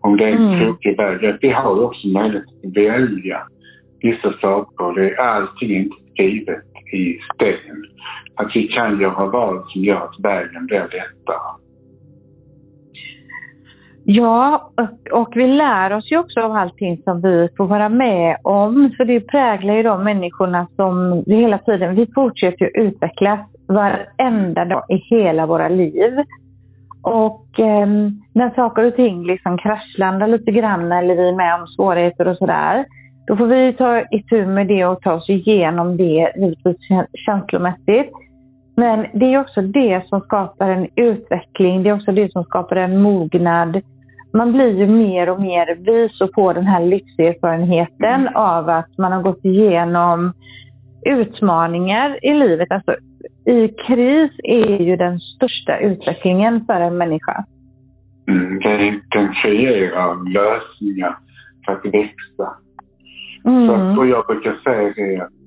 Om 0.00 0.16
det 0.16 0.24
är 0.24 0.32
en 0.32 0.46
mm. 0.46 0.60
krokig 0.60 0.96
väg. 0.96 1.38
Vi 1.40 1.50
har 1.50 1.84
också 1.84 2.08
möjlighet 2.08 2.44
att 2.64 2.76
välja 2.76 3.42
vissa 4.00 4.32
saker. 4.32 4.94
Det 4.94 5.10
är 5.10 5.20
allting 5.20 5.76
inte 5.76 5.96
skrivet 6.12 6.72
i 6.92 7.18
sten. 7.34 7.84
Att 8.34 8.50
vi 8.54 8.68
kan 8.68 9.00
göra 9.00 9.26
val 9.26 9.62
som 9.68 9.84
gör 9.84 10.04
att 10.04 10.24
vägen 10.24 10.66
blir 10.66 10.80
lättare. 10.80 11.61
Ja, 14.04 14.70
och, 14.76 15.20
och, 15.20 15.32
vi 15.36 15.46
lär 15.46 15.92
oss 15.92 16.12
ju 16.12 16.18
också 16.18 16.40
av 16.40 16.52
allting 16.52 17.02
som 17.04 17.20
vi 17.20 17.48
får 17.56 17.66
vara 17.66 17.88
med 17.88 18.36
om. 18.42 18.90
Så 18.96 19.04
det 19.04 19.20
präglar 19.20 19.74
ju 19.74 19.82
de 19.82 20.04
människorna 20.04 20.66
som 20.76 21.22
vi 21.26 21.36
hela 21.36 21.58
tiden, 21.58 21.94
vi 21.94 22.06
fortsätter 22.14 22.64
ju 22.64 22.70
utvecklas 22.86 23.40
varenda 23.68 24.64
dag 24.64 24.84
i 24.88 24.96
hela 24.96 25.46
våra 25.46 25.68
liv. 25.68 26.12
Och 27.02 27.60
eh, 27.60 27.86
när 28.32 28.54
saker 28.54 28.84
och 28.84 28.96
ting 28.96 29.26
liksom 29.26 29.58
kraschlandar 29.58 30.28
lite 30.28 30.50
grann 30.50 30.92
eller 30.92 31.16
vi 31.16 31.28
är 31.28 31.36
med 31.36 31.54
om 31.54 31.66
svårigheter 31.66 32.28
och 32.28 32.36
sådär, 32.36 32.84
då 33.26 33.36
får 33.36 33.46
vi 33.46 33.72
ta 33.72 34.00
itu 34.10 34.46
med 34.46 34.68
det 34.68 34.84
och 34.84 35.00
ta 35.00 35.12
oss 35.12 35.28
igenom 35.28 35.96
det 35.96 36.32
lite 36.36 36.74
känslomässigt. 37.26 38.12
Men 38.76 39.06
det 39.12 39.34
är 39.34 39.40
också 39.40 39.62
det 39.62 40.02
som 40.08 40.20
skapar 40.20 40.70
en 40.70 40.88
utveckling, 40.96 41.82
det 41.82 41.88
är 41.88 41.94
också 41.94 42.12
det 42.12 42.32
som 42.32 42.44
skapar 42.44 42.76
en 42.76 43.02
mognad. 43.02 43.80
Man 44.32 44.52
blir 44.52 44.78
ju 44.78 44.86
mer 44.86 45.30
och 45.30 45.40
mer 45.40 45.74
vis 45.74 46.20
och 46.20 46.30
får 46.34 46.54
den 46.54 46.66
här 46.66 46.86
livserfarenheten 46.86 48.20
mm. 48.20 48.36
av 48.36 48.68
att 48.68 48.98
man 48.98 49.12
har 49.12 49.22
gått 49.22 49.44
igenom 49.44 50.32
utmaningar 51.06 52.24
i 52.24 52.34
livet. 52.34 52.72
Alltså, 52.72 52.96
I 53.46 53.68
kris 53.68 54.30
är 54.42 54.82
ju 54.82 54.96
den 54.96 55.18
största 55.18 55.78
utvecklingen 55.78 56.64
för 56.66 56.80
en 56.80 56.98
människa. 56.98 57.44
Mm, 58.28 58.58
den 59.10 59.34
kreerar 59.42 60.32
lösningar 60.32 61.16
för 61.66 61.72
att 61.72 61.84
växa. 61.84 62.56
Mm. 63.44 63.66
Så, 63.66 64.00
och 64.00 64.06
jag 64.06 64.26
brukar 64.26 64.54
säga 64.64 64.92
det 64.96 65.20
att 65.20 65.41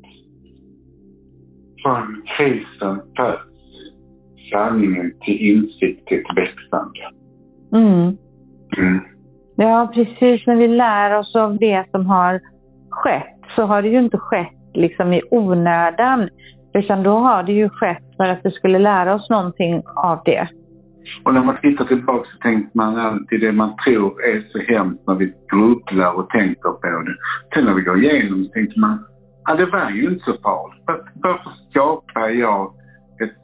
från 1.85 2.21
krisen 2.37 3.01
föds 3.17 3.55
sanningen 4.51 5.11
till 5.21 5.37
insikt 5.37 6.07
till 6.07 6.17
ett 6.19 6.37
växande. 6.37 6.99
Mm. 7.73 8.17
Mm. 8.77 8.99
Ja, 9.55 9.91
precis. 9.93 10.47
När 10.47 10.55
vi 10.55 10.67
lär 10.67 11.17
oss 11.17 11.35
av 11.35 11.57
det 11.57 11.85
som 11.91 12.05
har 12.05 12.41
skett 12.89 13.39
så 13.55 13.61
har 13.65 13.81
det 13.81 13.89
ju 13.89 13.99
inte 13.99 14.17
skett 14.17 14.61
liksom 14.73 15.13
i 15.13 15.21
onödan. 15.31 16.29
Utan 16.73 17.03
då 17.03 17.17
har 17.17 17.43
det 17.43 17.53
ju 17.53 17.69
skett 17.69 18.03
för 18.17 18.23
att 18.23 18.39
vi 18.43 18.51
skulle 18.51 18.79
lära 18.79 19.15
oss 19.15 19.29
någonting 19.29 19.81
av 19.95 20.21
det. 20.25 20.47
Och 21.23 21.33
när 21.33 21.43
man 21.43 21.57
tittar 21.61 21.85
tillbaka 21.85 22.29
så 22.33 22.37
tänker 22.37 22.69
man 22.73 22.99
alltid 22.99 23.41
det 23.41 23.51
man 23.51 23.75
tror 23.85 24.23
är 24.23 24.43
så 24.51 24.73
hemskt 24.73 25.07
när 25.07 25.15
vi 25.15 25.33
grubblar 25.51 26.13
och 26.13 26.29
tänker 26.29 26.69
på 26.69 27.03
det. 27.05 27.15
Sen 27.53 27.65
när 27.65 27.73
vi 27.73 27.81
går 27.81 28.03
igenom 28.03 28.45
så 28.45 28.51
tänker 28.51 28.79
man, 28.79 28.99
ja 29.45 29.55
det 29.55 29.65
var 29.65 29.89
ju 29.89 30.09
inte 30.09 30.25
så 30.25 30.37
farligt. 30.43 30.83
Varför 31.13 31.51
skapar 31.69 32.29
jag 32.29 32.73
ett 33.23 33.35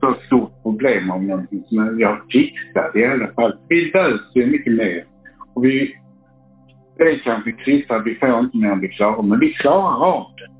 så 0.00 0.14
stort 0.26 0.62
problem 0.62 1.10
om 1.10 1.26
någonting 1.26 1.64
som 1.68 2.00
jag 2.00 2.18
fixade 2.32 3.00
i 3.00 3.06
alla 3.06 3.28
fall? 3.32 3.58
Vi 3.68 3.90
löser 3.94 4.40
ju 4.40 4.46
mycket 4.46 4.72
mer. 4.72 5.04
Och 5.54 5.64
vi, 5.64 5.94
det 6.98 7.04
är 7.04 7.18
kanske 7.18 7.52
kristna, 7.52 7.98
vi 7.98 8.14
får 8.14 8.38
inte 8.38 8.56
mer 8.56 8.72
än 8.72 8.80
vi 8.80 8.88
klarar, 8.88 9.22
men 9.22 9.40
vi 9.40 9.52
klarar 9.52 10.04
av 10.14 10.26
det. 10.36 10.54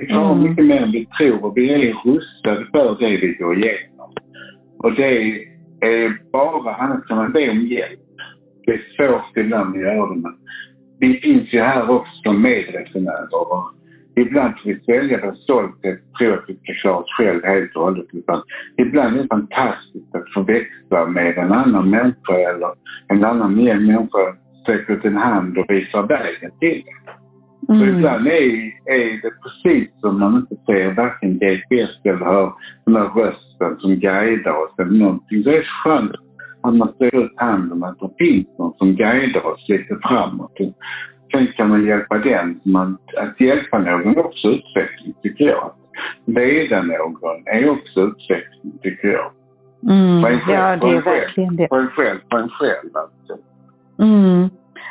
Vi 0.00 0.06
klarar 0.06 0.32
mm. 0.32 0.50
mycket 0.50 0.66
mer 0.66 0.82
än 0.82 0.92
vi 0.92 1.06
tror 1.06 1.44
och 1.44 1.56
vi 1.56 1.72
är 1.72 1.94
rustade 2.04 2.66
för 2.72 2.96
det 3.00 3.16
vi 3.16 3.34
går 3.34 3.56
igenom. 3.56 4.10
Och 4.78 4.92
det 4.94 5.40
är 5.80 6.30
bara, 6.32 6.74
annars 6.74 7.06
kan 7.06 7.16
man 7.16 7.32
be 7.32 7.50
om 7.50 7.66
hjälp. 7.66 8.00
Det 8.66 8.72
är 8.72 8.82
svårt 8.96 9.36
ibland 9.36 9.76
att 9.76 9.82
göra 9.82 10.14
det, 10.14 10.20
men 10.20 10.32
vi 11.00 11.20
finns 11.20 11.52
ju 11.52 11.60
här 11.60 11.90
också 11.90 12.12
som 12.22 12.42
medresenärer. 12.42 13.75
Ibland 14.16 14.54
får 14.58 14.68
vi 14.70 14.80
svälja 14.80 15.20
vår 15.22 15.34
stolthet 15.34 16.00
och 16.00 16.18
tro 16.18 16.32
att 16.32 16.44
vi 16.48 16.54
ska 16.54 16.72
klara 16.82 16.96
oss 16.96 17.10
själv 17.18 17.44
helt 17.44 17.76
och 17.76 17.82
hållet. 17.82 18.06
Utan 18.12 18.42
ibland 18.76 19.16
är 19.16 19.22
det 19.22 19.28
fantastiskt 19.28 20.14
att 20.14 20.32
få 20.34 20.42
växa 20.42 21.06
med 21.06 21.38
en 21.38 21.52
annan 21.52 21.90
människa 21.90 22.34
eller 22.34 22.70
en 23.08 23.24
annan 23.24 23.54
människa 23.64 24.36
sträcker 24.62 24.92
ut 24.92 25.04
en 25.04 25.16
hand 25.16 25.58
och 25.58 25.66
visar 25.68 26.02
vägen 26.02 26.50
till 26.60 26.82
det. 26.86 27.72
Mm. 27.72 27.80
Så 27.80 27.96
ibland 27.96 28.26
är, 28.26 28.42
är 28.84 29.22
det 29.22 29.32
precis 29.44 30.00
som 30.00 30.20
man 30.20 30.36
inte 30.36 30.56
ser 30.66 30.94
varken 30.94 31.38
GPS 31.38 31.90
eller 32.04 32.24
hör 32.24 32.52
den 32.86 32.96
här 32.96 33.08
rösten 33.08 33.76
som 33.78 33.94
guidar 33.94 34.52
oss 34.52 34.74
eller 34.78 34.98
någonting. 34.98 35.42
Det 35.42 35.56
är 35.56 35.62
skönt 35.62 36.12
att 36.62 36.74
man 36.74 36.92
sträcker 36.94 37.24
ut 37.24 37.32
handen, 37.36 37.84
att 37.84 38.00
det 38.00 38.10
finns 38.18 38.58
någon 38.58 38.74
som 38.78 38.96
guidar 38.96 39.46
oss 39.46 39.68
lite 39.68 39.96
framåt. 40.02 40.58
Sen 41.32 41.46
kan 41.56 41.68
man 41.68 41.86
hjälpa 41.86 42.18
den. 42.18 42.60
Man, 42.64 42.98
att 43.16 43.40
hjälpa 43.40 43.78
någon 43.78 44.06
är 44.06 44.26
också 44.26 44.48
utveckling, 44.48 45.14
tycker 45.22 45.44
jag. 45.44 45.70
Leda 46.26 46.82
någon 46.82 47.42
är 47.46 47.70
också 47.70 48.00
utveckling, 48.00 48.78
tycker 48.82 49.08
jag. 49.08 49.30
Mm, 49.90 50.22
själv, 50.22 50.40
ja, 50.48 50.76
det 50.76 50.96
är 50.96 51.02
verkligen 51.02 51.56
det. 51.56 51.68
På 51.68 51.76
en 51.76 51.88
själv, 51.88 52.18
på 52.28 52.36
en 52.36 52.48
själv 52.48 52.90
alltså. 52.94 53.42
Mm. 53.98 54.48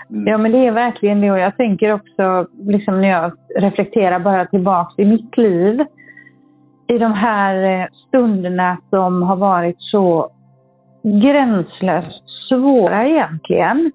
Mm. 0.10 0.28
Ja, 0.28 0.38
men 0.38 0.52
det 0.52 0.68
är 0.68 0.72
verkligen 0.72 1.22
det. 1.22 1.32
Och 1.32 1.40
jag 1.40 1.58
tänker 1.58 1.94
också, 1.94 2.48
liksom 2.68 3.02
när 3.02 3.10
jag 3.10 3.32
reflekterar 3.56 4.20
bara 4.20 4.46
tillbaks 4.46 5.00
i 5.00 5.06
mitt 5.06 5.38
liv, 5.38 5.86
i 6.88 6.98
de 6.98 7.14
här 7.14 7.82
eh, 7.82 7.88
stunderna 8.08 8.78
som 8.90 9.22
har 9.22 9.36
varit 9.36 9.76
så 9.80 10.32
gränslöst 11.04 12.24
svåra 12.50 13.08
egentligen. 13.08 13.92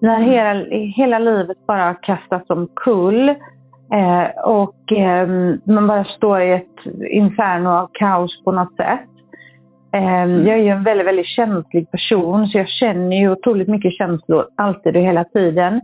När 0.00 0.16
mm. 0.16 0.30
hela, 0.30 0.64
hela 0.96 1.18
livet 1.18 1.66
bara 1.66 1.94
kastas 1.94 2.42
omkull 2.50 3.28
eh, 3.28 4.44
och 4.44 4.92
eh, 4.92 5.28
man 5.64 5.86
bara 5.86 6.04
står 6.04 6.40
i 6.40 6.52
ett 6.52 6.94
inferno 7.10 7.68
av 7.68 7.90
kaos 7.92 8.44
på 8.44 8.52
något 8.52 8.76
sätt. 8.76 9.08
Mm. 9.92 10.46
Jag 10.46 10.58
är 10.58 10.62
ju 10.62 10.68
en 10.68 10.84
väldigt, 10.84 11.06
väldigt 11.06 11.36
känslig 11.36 11.90
person 11.90 12.46
så 12.46 12.58
jag 12.58 12.68
känner 12.68 13.16
ju 13.16 13.30
otroligt 13.30 13.68
mycket 13.68 13.92
känslor 13.92 14.46
alltid 14.56 14.96
och 14.96 15.02
hela 15.02 15.24
tiden. 15.24 15.80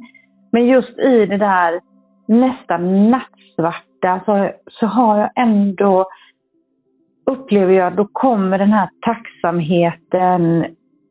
Men 0.52 0.66
just 0.66 0.98
i 0.98 1.26
det 1.26 1.36
där 1.36 1.80
nästan 2.28 3.10
nattsvarta 3.10 4.20
så, 4.24 4.50
så 4.70 4.86
har 4.86 5.18
jag 5.18 5.30
ändå, 5.36 6.06
upplever 7.26 7.72
jag, 7.72 7.96
då 7.96 8.08
kommer 8.12 8.58
den 8.58 8.72
här 8.72 8.88
tacksamheten, 9.00 10.66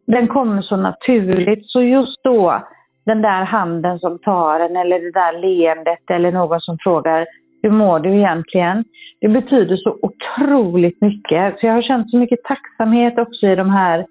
den 0.07 0.27
kommer 0.27 0.61
så 0.61 0.75
naturligt. 0.75 1.65
Så 1.65 1.81
just 1.81 2.23
då, 2.23 2.61
den 3.05 3.21
där 3.21 3.43
handen 3.43 3.99
som 3.99 4.19
tar 4.19 4.59
en 4.59 4.75
eller 4.75 4.99
det 4.99 5.11
där 5.11 5.41
leendet 5.41 6.09
eller 6.09 6.31
någon 6.31 6.61
som 6.61 6.77
frågar 6.83 7.25
hur 7.63 7.71
mår 7.71 7.99
du 7.99 8.09
egentligen? 8.09 8.83
Det 9.21 9.27
betyder 9.27 9.75
så 9.75 9.97
otroligt 10.01 11.01
mycket. 11.01 11.59
Så 11.59 11.65
jag 11.65 11.73
har 11.73 11.81
känt 11.81 12.11
så 12.11 12.17
mycket 12.17 12.43
tacksamhet 12.43 13.19
också 13.19 13.47
i 13.47 13.55
de 13.55 13.69
här 13.69 14.05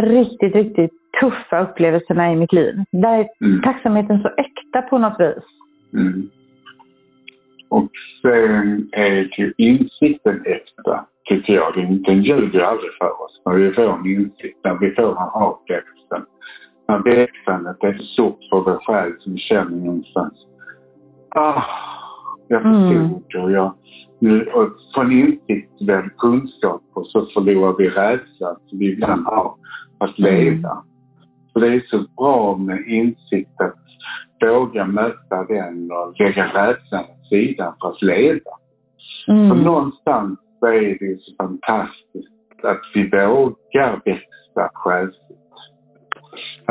riktigt, 0.00 0.54
riktigt 0.54 0.92
tuffa 1.20 1.60
upplevelserna 1.60 2.32
i 2.32 2.36
mitt 2.36 2.52
liv. 2.52 2.74
Där 2.92 3.18
är 3.18 3.28
mm. 3.40 3.62
tacksamheten 3.62 4.22
så 4.22 4.28
äkta 4.28 4.82
på 4.82 4.98
något 4.98 5.20
vis. 5.20 5.44
Mm. 5.92 6.30
Och 7.68 7.90
sen 8.22 8.88
är 8.92 9.40
ju 9.40 9.52
insikten 9.56 10.42
äkta, 10.46 11.04
tycker 11.24 11.52
jag. 11.52 11.74
Den, 11.74 12.02
den 12.02 12.22
ljuger 12.22 12.60
aldrig 12.60 12.90
för 12.98 13.22
oss. 13.24 13.42
När 13.46 13.54
vi 13.54 13.72
får 13.72 13.98
en 13.98 14.06
insikt, 14.06 14.58
när 14.64 14.74
vi 14.74 14.90
får 14.90 15.10
en 15.10 15.30
avväxten. 15.32 16.22
När 16.88 16.98
växandet 16.98 17.84
är 17.84 17.92
så 17.92 18.04
stort 18.04 18.38
för 18.50 18.60
vår 18.60 18.78
själ 18.86 19.12
som 19.18 19.38
känner 19.38 19.76
någonstans. 19.76 20.34
Ah, 21.28 21.62
jag 22.48 22.62
förstod 22.62 22.92
mm. 22.92 23.44
och 23.44 23.52
jag 23.52 23.74
nu, 24.20 24.46
och 24.46 24.68
från 24.94 25.12
insikt 25.12 25.78
blir 25.80 26.10
kunskap 26.18 26.82
och 26.94 27.06
så 27.06 27.26
förlorar 27.26 27.74
vi 27.78 27.88
rädslan 27.88 28.56
som 28.66 28.78
vi 28.78 28.92
ibland 28.92 29.26
har 29.26 29.54
att 29.98 30.18
mm. 30.18 30.34
leva. 30.34 30.70
Mm. 30.70 30.84
Så 31.52 31.58
det 31.58 31.66
är 31.66 31.84
så 31.90 32.04
bra 32.16 32.56
med 32.56 32.86
insikt 32.86 33.60
att 33.60 33.74
våga 34.40 34.86
möta 34.86 35.44
den 35.48 35.90
och 35.92 36.20
lägga 36.20 36.46
rädslan 36.46 37.04
åt 37.04 37.28
sidan 37.28 37.74
för 37.80 37.88
att 37.88 38.02
leva. 38.02 38.50
Mm. 39.28 39.48
För 39.48 39.56
någonstans 39.56 40.38
så 40.60 40.66
är 40.66 40.98
det 41.00 41.20
så 41.20 41.34
fantastiskt 41.36 42.64
att 42.64 42.80
vi 42.94 43.02
vågar 43.10 44.00
växa 44.04 44.70
själsligt. 44.74 45.37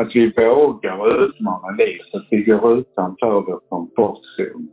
Att 0.01 0.15
vi 0.15 0.33
vågar 0.37 1.23
utmana 1.23 1.71
livet, 1.77 2.13
att 2.13 2.27
vi 2.31 2.43
går 2.43 2.79
utanför 2.79 3.41
vår 3.41 3.59
komfortzon. 3.69 4.69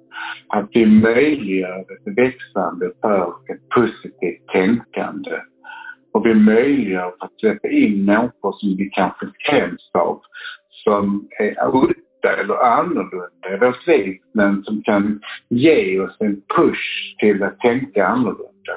Att 0.48 0.68
vi 0.72 0.87
möjliggör 0.87 1.80
ett 1.80 2.16
växande 2.16 2.90
för 3.00 3.28
ett 3.28 3.68
positivt 3.68 4.46
tänkande. 4.52 5.30
Och 6.12 6.26
vi 6.26 6.34
möjliggör 6.34 7.14
att 7.18 7.32
släppa 7.40 7.68
in 7.68 8.04
människor 8.04 8.52
som 8.52 8.76
vi 8.76 8.90
kanske 8.90 9.26
skräms 9.26 9.90
av, 9.94 10.20
som 10.84 11.28
är 11.38 11.76
udda 11.76 12.40
eller 12.40 12.54
annorlunda 12.54 13.54
i 13.54 13.56
vårt 13.60 13.87
liv, 13.87 14.18
men 14.34 14.62
som 14.62 14.82
kan 14.82 15.20
ge 15.48 16.00
oss 16.00 16.16
en 16.20 16.42
push 16.56 17.16
till 17.18 17.42
att 17.42 17.58
tänka 17.58 18.06
annorlunda. 18.06 18.74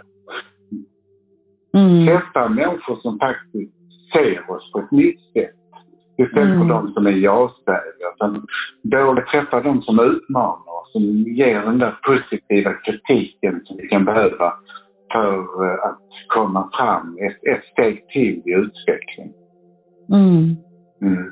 Mm. 1.73 2.07
Träffa 2.07 2.49
människor 2.49 2.95
som 2.95 3.19
faktiskt 3.19 3.73
ser 4.13 4.51
oss 4.51 4.71
på 4.71 4.79
ett 4.79 4.91
nytt 4.91 5.19
sätt. 5.33 5.53
Istället 6.17 6.55
mm. 6.55 6.59
för 6.59 6.73
de 6.73 6.93
som 6.93 7.07
är 7.07 7.11
ja-sägare. 7.11 8.41
Våga 8.83 9.21
träffa 9.21 9.61
de 9.61 9.81
som 9.81 9.99
utmanar 9.99 10.77
som 10.91 11.01
ger 11.33 11.61
den 11.61 11.79
där 11.79 11.99
positiva 12.03 12.73
kritiken 12.73 13.61
som 13.65 13.77
vi 13.77 13.87
kan 13.87 14.05
behöva 14.05 14.53
för 15.11 15.63
eh, 15.65 15.85
att 15.89 15.99
komma 16.27 16.69
fram 16.77 17.17
ett, 17.17 17.53
ett 17.53 17.63
steg 17.71 18.07
till 18.07 18.41
i 18.45 18.51
utveckling. 18.53 19.33
Mm. 20.09 20.55
Mm. 21.01 21.31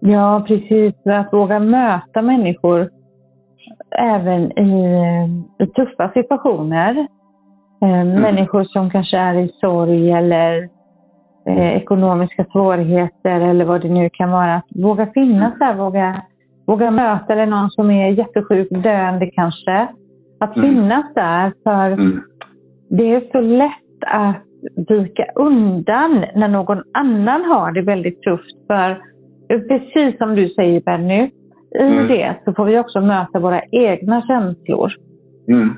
Ja, 0.00 0.44
precis. 0.46 0.94
Att 1.04 1.32
våga 1.32 1.58
möta 1.58 2.22
människor 2.22 2.90
även 3.98 4.58
i, 4.58 4.98
i 5.58 5.66
tuffa 5.66 6.12
situationer. 6.12 7.06
Eh, 7.82 8.00
mm. 8.00 8.22
Människor 8.22 8.64
som 8.64 8.90
kanske 8.90 9.16
är 9.16 9.34
i 9.34 9.48
sorg 9.60 10.12
eller 10.12 10.75
eh, 11.48 11.76
ekonomiska 11.76 12.44
svårigheter 12.44 13.40
eller 13.40 13.64
vad 13.64 13.82
det 13.82 13.88
nu 13.88 14.10
kan 14.12 14.30
vara. 14.30 14.54
Att 14.54 14.64
våga 14.74 15.06
finnas 15.06 15.58
där, 15.58 15.74
våga, 15.74 16.22
våga 16.66 16.90
möta 16.90 17.32
eller 17.32 17.46
någon 17.46 17.70
som 17.70 17.90
är 17.90 18.10
jättesjuk, 18.10 18.68
döende 18.70 19.26
kanske. 19.26 19.88
Att 20.40 20.56
mm. 20.56 20.70
finnas 20.70 21.14
där 21.14 21.52
för 21.64 21.90
mm. 21.90 22.22
det 22.90 23.14
är 23.14 23.20
så 23.32 23.40
lätt 23.40 24.04
att 24.06 24.42
vika 24.88 25.24
undan 25.34 26.24
när 26.34 26.48
någon 26.48 26.82
annan 26.92 27.44
har 27.44 27.72
det 27.72 27.82
väldigt 27.82 28.22
tufft. 28.22 28.66
För 28.66 29.00
precis 29.48 30.18
som 30.18 30.34
du 30.34 30.48
säger 30.48 30.80
Benny, 30.80 31.30
i 31.74 31.82
mm. 31.82 32.08
det 32.08 32.36
så 32.44 32.52
får 32.52 32.64
vi 32.64 32.78
också 32.78 33.00
möta 33.00 33.38
våra 33.38 33.62
egna 33.70 34.22
känslor. 34.26 34.92
Mm. 35.48 35.70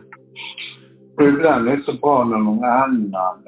Och 1.17 1.25
ibland 1.25 1.69
är 1.69 1.77
det 1.77 1.83
så 1.83 1.93
bra 1.93 2.25
när 2.25 2.39
någon 2.39 2.65
annan 2.65 3.45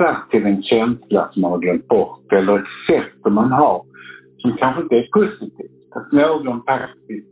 visar 0.00 0.16
till 0.30 0.46
en 0.46 0.62
känsla 0.62 1.30
som 1.32 1.42
man 1.42 1.50
har 1.50 1.58
glömt 1.58 1.88
bort 1.88 2.32
eller 2.32 2.58
ett 2.58 2.64
sätt 2.86 3.22
som 3.22 3.34
man 3.34 3.52
har 3.52 3.82
som 4.38 4.56
kanske 4.56 4.82
inte 4.82 4.94
är 4.94 5.08
positivt. 5.12 5.70
Att 5.94 6.12
någon 6.12 6.62
faktiskt 6.62 7.26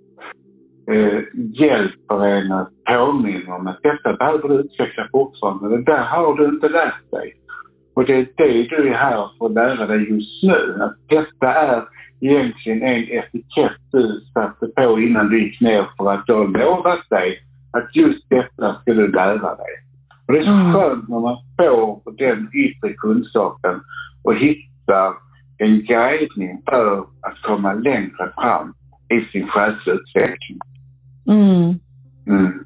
eh, 0.90 1.20
hjälper 1.34 2.26
en 2.26 2.52
att 2.52 2.70
påminna 2.84 3.54
om 3.54 3.66
att 3.66 3.82
detta 3.82 4.12
behöver 4.12 4.48
du 4.48 4.54
utveckla 4.54 5.08
fortfarande. 5.12 5.76
Det 5.76 5.82
där 5.82 6.04
har 6.04 6.36
du 6.36 6.44
inte 6.44 6.68
lärt 6.68 7.10
dig. 7.10 7.34
Och 7.94 8.04
det 8.04 8.14
är 8.14 8.26
det 8.36 8.76
du 8.76 8.88
är 8.88 8.94
här 8.94 9.28
för 9.38 9.46
att 9.46 9.52
lära 9.52 9.86
dig 9.86 10.10
just 10.10 10.42
nu. 10.42 10.82
Att 10.82 10.96
detta 11.08 11.54
är 11.54 11.84
egentligen 12.20 12.82
en 12.82 13.02
etikett 13.02 13.80
du 13.92 14.20
satte 14.34 14.66
på 14.66 15.00
innan 15.00 15.28
du 15.28 15.44
gick 15.44 15.60
ner 15.60 15.86
för 15.96 16.12
att 16.12 16.26
du 16.26 16.32
har 16.32 16.48
lovat 16.48 17.08
dig 17.10 17.38
att 17.72 17.96
just 17.96 18.28
detta 18.30 18.80
ska 18.80 18.94
du 18.94 19.12
lära 19.12 19.54
dig. 19.54 19.87
Och 20.28 20.34
det 20.34 20.40
är 20.40 20.44
så 20.44 20.50
mm. 20.50 20.72
skönt 20.72 21.08
när 21.08 21.20
man 21.20 21.36
får 21.56 22.16
den 22.18 22.48
yttre 22.54 22.92
kunskapen 22.92 23.80
och 24.24 24.34
hittar 24.34 25.12
en 25.58 25.80
guidning 25.80 26.62
för 26.70 26.98
att 26.98 27.42
komma 27.42 27.72
längre 27.72 28.32
fram 28.40 28.74
i 29.14 29.20
sin 29.32 29.48
själsutveckling. 29.48 30.58
Mm. 31.28 31.74
Mm. 32.26 32.64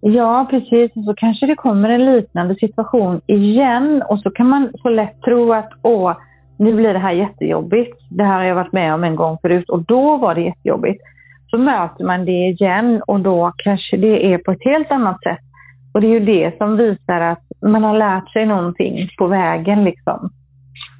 Ja, 0.00 0.46
precis. 0.50 0.96
Och 0.96 1.04
så 1.04 1.14
kanske 1.16 1.46
det 1.46 1.54
kommer 1.54 1.88
en 1.88 2.12
liknande 2.12 2.54
situation 2.54 3.20
igen 3.26 4.02
och 4.08 4.20
så 4.20 4.30
kan 4.30 4.48
man 4.48 4.72
så 4.82 4.88
lätt 4.88 5.22
tro 5.22 5.52
att 5.52 5.70
åh, 5.82 6.16
nu 6.58 6.72
blir 6.74 6.92
det 6.92 6.98
här 6.98 7.12
jättejobbigt. 7.12 7.98
Det 8.10 8.24
här 8.24 8.38
har 8.38 8.44
jag 8.44 8.54
varit 8.54 8.72
med 8.72 8.94
om 8.94 9.04
en 9.04 9.16
gång 9.16 9.38
förut 9.42 9.70
och 9.70 9.84
då 9.84 10.16
var 10.16 10.34
det 10.34 10.40
jättejobbigt. 10.40 11.02
Så 11.50 11.58
möter 11.58 12.04
man 12.04 12.24
det 12.24 12.48
igen 12.48 13.02
och 13.06 13.20
då 13.20 13.52
kanske 13.56 13.96
det 13.96 14.32
är 14.32 14.38
på 14.38 14.52
ett 14.52 14.64
helt 14.64 14.90
annat 14.90 15.22
sätt. 15.22 15.47
Och 15.94 16.00
det 16.00 16.06
är 16.06 16.20
ju 16.20 16.26
det 16.26 16.58
som 16.58 16.76
visar 16.76 17.20
att 17.20 17.44
man 17.62 17.84
har 17.84 17.98
lärt 17.98 18.32
sig 18.32 18.46
någonting 18.46 19.08
på 19.18 19.26
vägen 19.26 19.84
liksom. 19.84 20.30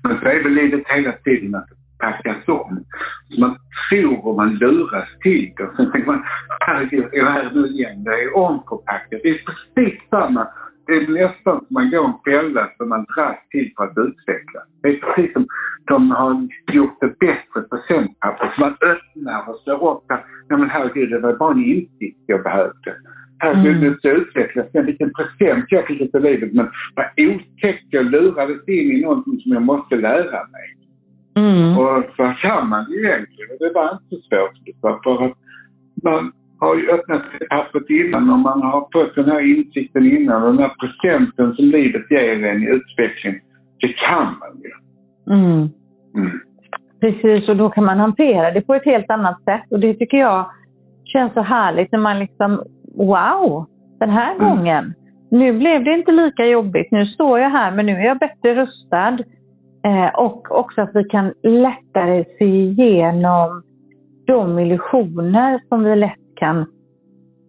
Men 0.03 0.21
så 0.21 0.27
är 0.27 0.43
väl 0.43 0.53
livet 0.53 0.83
hela 0.87 1.13
tiden 1.13 1.55
att 1.55 1.69
packas 1.99 2.49
om. 2.49 2.85
Man 3.39 3.57
tror 3.91 4.27
och 4.27 4.37
man 4.37 4.55
luras 4.55 5.09
till 5.23 5.53
det. 5.57 5.71
Sen 5.77 5.93
tänker 5.93 6.07
man, 6.07 6.25
herregud, 6.61 7.05
är 7.13 7.25
det 7.25 7.31
här 7.31 7.51
nu 7.55 7.67
igen? 7.67 8.05
Det 8.05 8.11
är 8.11 8.37
omförpackat. 8.37 9.21
Det 9.23 9.29
är 9.29 9.41
precis 9.49 10.01
samma. 10.11 10.49
Det 10.87 10.93
är 10.93 11.09
nästan 11.09 11.59
som 11.59 11.67
man 11.71 11.91
går 11.91 12.05
en 12.05 12.13
fälla 12.25 12.69
som 12.77 12.89
man 12.89 13.07
dras 13.15 13.37
till 13.51 13.73
för 13.77 13.85
att 13.85 13.99
utveckla. 13.99 14.61
Det 14.83 14.89
är 14.89 15.01
precis 15.01 15.33
som 15.33 15.47
de 15.85 16.11
har 16.11 16.49
gjort 16.73 17.01
det 17.01 17.19
bättre 17.19 17.61
på 17.61 17.77
presentpapper. 17.77 18.53
Så 18.55 18.61
man 18.61 18.77
öppnar 18.93 19.49
och 19.49 19.61
slår 19.65 19.91
upp 19.93 20.05
där. 20.09 20.25
Ja 20.49 20.57
men 20.57 20.71
herregud, 20.71 21.11
det 21.11 21.19
var 21.19 21.37
bara 21.37 21.53
en 21.53 21.65
insikt 21.65 22.19
jag 22.27 22.43
behövde. 22.43 22.91
Herregud, 23.39 23.77
mm. 23.77 23.81
nu 23.81 23.95
ska 23.95 24.11
utvecklas. 24.11 24.67
Men 24.73 24.87
vilken 24.87 25.13
present 25.13 25.65
jag 25.69 25.87
fick 25.87 26.01
i 26.01 26.21
livet. 26.21 26.53
Men 26.53 26.71
vad 26.95 27.07
otäckt 27.17 27.87
jag 27.91 28.05
lurades 28.11 28.69
in 28.69 28.93
i 28.93 29.01
någonting 29.01 29.41
som 29.41 29.53
jag 29.53 29.63
måste 29.63 29.97
lära 29.97 30.41
mig. 30.55 30.69
Mm. 31.37 31.79
Och 31.79 32.05
vad 32.19 32.39
kan 32.39 32.69
man 32.69 32.87
egentligen? 32.99 33.57
Det 33.59 33.73
var 33.75 33.93
inte 33.93 34.05
så 34.11 34.17
svårt. 34.17 35.03
För 35.03 35.25
att 35.25 35.33
man 36.03 36.33
har 36.59 36.77
ju 36.77 36.91
öppnat 36.91 37.23
pappret 37.51 37.91
innan 37.91 38.31
och 38.31 38.39
man 38.39 38.63
har 38.63 38.89
fått 38.93 39.15
den 39.15 39.31
här 39.31 39.41
insikten 39.41 40.07
innan. 40.07 40.43
Den 40.43 40.59
här 40.59 40.73
presenten 40.81 41.55
som 41.55 41.65
livet 41.65 42.11
ger 42.11 42.45
en 42.45 42.63
i 42.63 42.67
utveckling, 42.67 43.41
det 43.81 43.93
kan 43.93 44.25
man 44.41 44.63
ju. 44.63 44.73
Mm. 45.35 45.69
Mm. 46.17 46.41
Precis, 47.01 47.49
och 47.49 47.57
då 47.57 47.71
kan 47.71 47.85
man 47.85 47.99
hantera 47.99 48.51
det 48.51 48.61
på 48.61 48.75
ett 48.75 48.85
helt 48.85 49.11
annat 49.11 49.45
sätt. 49.45 49.63
Och 49.71 49.81
det 49.81 49.95
tycker 49.95 50.17
jag 50.17 50.51
känns 51.05 51.33
så 51.33 51.41
härligt 51.41 51.93
när 51.93 51.99
man 51.99 52.19
liksom, 52.19 52.65
wow, 52.99 53.67
den 54.01 54.11
här 54.11 54.35
mm. 54.35 54.49
gången. 54.49 54.95
Nu 55.31 55.59
blev 55.59 55.85
det 55.85 55.95
inte 55.95 56.13
lika 56.13 56.47
jobbigt. 56.47 56.91
Nu 56.91 57.07
står 57.07 57.39
jag 57.39 57.51
här, 57.51 57.73
men 57.73 57.87
nu 57.87 57.93
är 57.93 58.05
jag 58.05 58.19
bättre 58.19 58.55
rustad. 58.55 59.19
Eh, 59.85 60.15
och 60.15 60.59
också 60.59 60.81
att 60.81 60.91
vi 60.95 61.05
kan 61.05 61.33
lättare 61.43 62.25
se 62.39 62.45
igenom 62.45 63.63
de 64.27 64.59
illusioner 64.59 65.61
som 65.69 65.85
vi 65.85 65.97
lätt 65.97 66.37
kan 66.37 66.67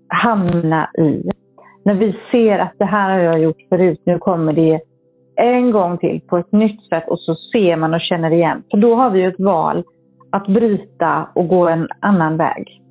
hamna 0.08 0.90
i. 0.98 1.30
När 1.86 1.94
vi 1.94 2.16
ser 2.32 2.60
att 2.60 2.74
det 2.78 2.86
här 2.86 3.10
har 3.10 3.20
jag 3.20 3.40
gjort 3.40 3.62
förut, 3.70 4.02
nu 4.06 4.18
kommer 4.18 4.54
det 4.54 4.80
en 5.36 5.72
gång 5.72 5.98
till 5.98 6.22
på 6.28 6.38
ett 6.38 6.52
nytt 6.52 6.90
sätt 6.90 7.04
och 7.08 7.20
så 7.20 7.36
ser 7.36 7.76
man 7.76 7.94
och 7.94 8.02
känner 8.02 8.32
igen. 8.32 8.64
För 8.72 8.78
då 8.78 8.96
har 8.96 9.10
vi 9.10 9.20
ju 9.20 9.28
ett 9.28 9.40
val 9.40 9.84
att 10.32 10.48
bryta 10.48 11.28
och 11.36 11.48
gå 11.48 11.68
en 11.68 11.88
annan 12.00 12.38
väg. 12.38 12.82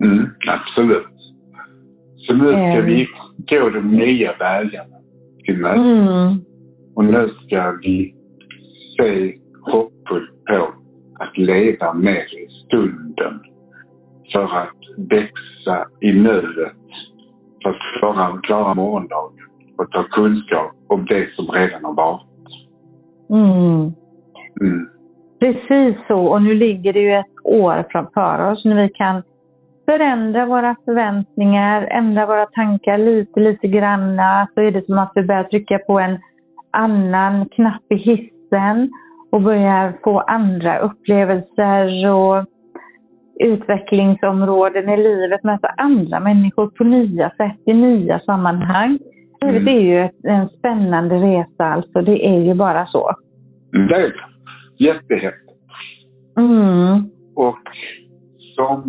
Mm, 0.00 0.26
absolut. 0.48 1.15
Så 2.26 2.34
nu 2.34 2.44
ska 2.44 2.56
mm. 2.56 2.86
vi 2.86 3.08
gå 3.50 3.70
de 3.70 3.80
nya 3.80 4.32
vägarna 4.38 4.96
till 5.44 5.58
mötes. 5.58 5.80
Mm. 5.80 6.40
Och 6.94 7.04
nu 7.04 7.30
ska 7.46 7.70
vi 7.82 8.14
se 8.96 9.34
hoppfullt 9.62 10.44
på 10.44 10.74
att 11.18 11.38
leva 11.38 11.94
mer 11.94 12.34
i 12.34 12.48
stunden 12.66 13.40
för 14.32 14.44
att 14.44 15.10
växa 15.10 15.86
i 16.00 16.12
nuet 16.12 16.72
för 17.62 17.70
att 17.70 17.98
klara, 17.98 18.40
klara 18.42 18.74
morgondagen 18.74 19.38
och 19.78 19.90
ta 19.90 20.02
kunskap 20.02 20.72
om 20.88 21.06
det 21.06 21.28
som 21.36 21.46
redan 21.46 21.84
har 21.84 21.94
varit. 21.94 22.26
Mm. 23.30 23.92
Mm. 24.60 24.88
Precis 25.40 25.96
så. 26.08 26.20
Och 26.26 26.42
nu 26.42 26.54
ligger 26.54 26.92
det 26.92 27.00
ju 27.00 27.12
ett 27.12 27.26
år 27.44 27.84
framför 27.90 28.52
oss 28.52 28.64
när 28.64 28.82
vi 28.82 28.88
kan 28.88 29.22
förändra 29.86 30.46
våra 30.46 30.76
förväntningar, 30.84 31.82
ändra 31.82 32.26
våra 32.26 32.46
tankar 32.46 32.98
lite, 32.98 33.40
lite 33.40 33.68
granna. 33.68 34.48
Så 34.54 34.60
är 34.60 34.70
det 34.70 34.86
som 34.86 34.98
att 34.98 35.12
vi 35.14 35.22
börjar 35.22 35.44
trycka 35.44 35.78
på 35.78 35.98
en 36.00 36.18
annan 36.70 37.48
knapp 37.48 37.82
i 37.90 37.96
hissen 37.96 38.90
och 39.32 39.42
börjar 39.42 39.92
få 40.04 40.20
andra 40.20 40.78
upplevelser 40.78 42.10
och 42.10 42.44
utvecklingsområden 43.40 44.88
i 44.88 44.96
livet, 44.96 45.44
möta 45.44 45.68
andra 45.68 46.20
människor 46.20 46.66
på 46.66 46.84
nya 46.84 47.30
sätt, 47.30 47.58
i 47.66 47.72
nya 47.72 48.20
sammanhang. 48.20 48.98
Mm. 49.40 49.64
Det 49.64 49.70
är 49.70 49.80
ju 49.80 50.08
en 50.22 50.48
spännande 50.48 51.14
resa 51.14 51.64
alltså, 51.64 52.02
det 52.02 52.26
är 52.26 52.40
ju 52.40 52.54
bara 52.54 52.86
så. 52.86 53.14
Det. 53.72 54.12
Jättehäftigt. 54.78 55.46
Mm. 56.38 57.10
Och 57.34 57.58
som 58.56 58.82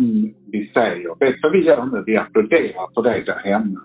vi 0.52 0.70
säger, 0.74 1.14
vet 1.20 1.42
vad 1.42 1.52
vi 1.52 1.64
gör 1.64 1.84
nu? 1.84 2.02
Vi 2.06 2.16
applåderar 2.16 2.94
för 2.94 3.02
dig 3.02 3.24
där 3.24 3.38
hemma. 3.44 3.80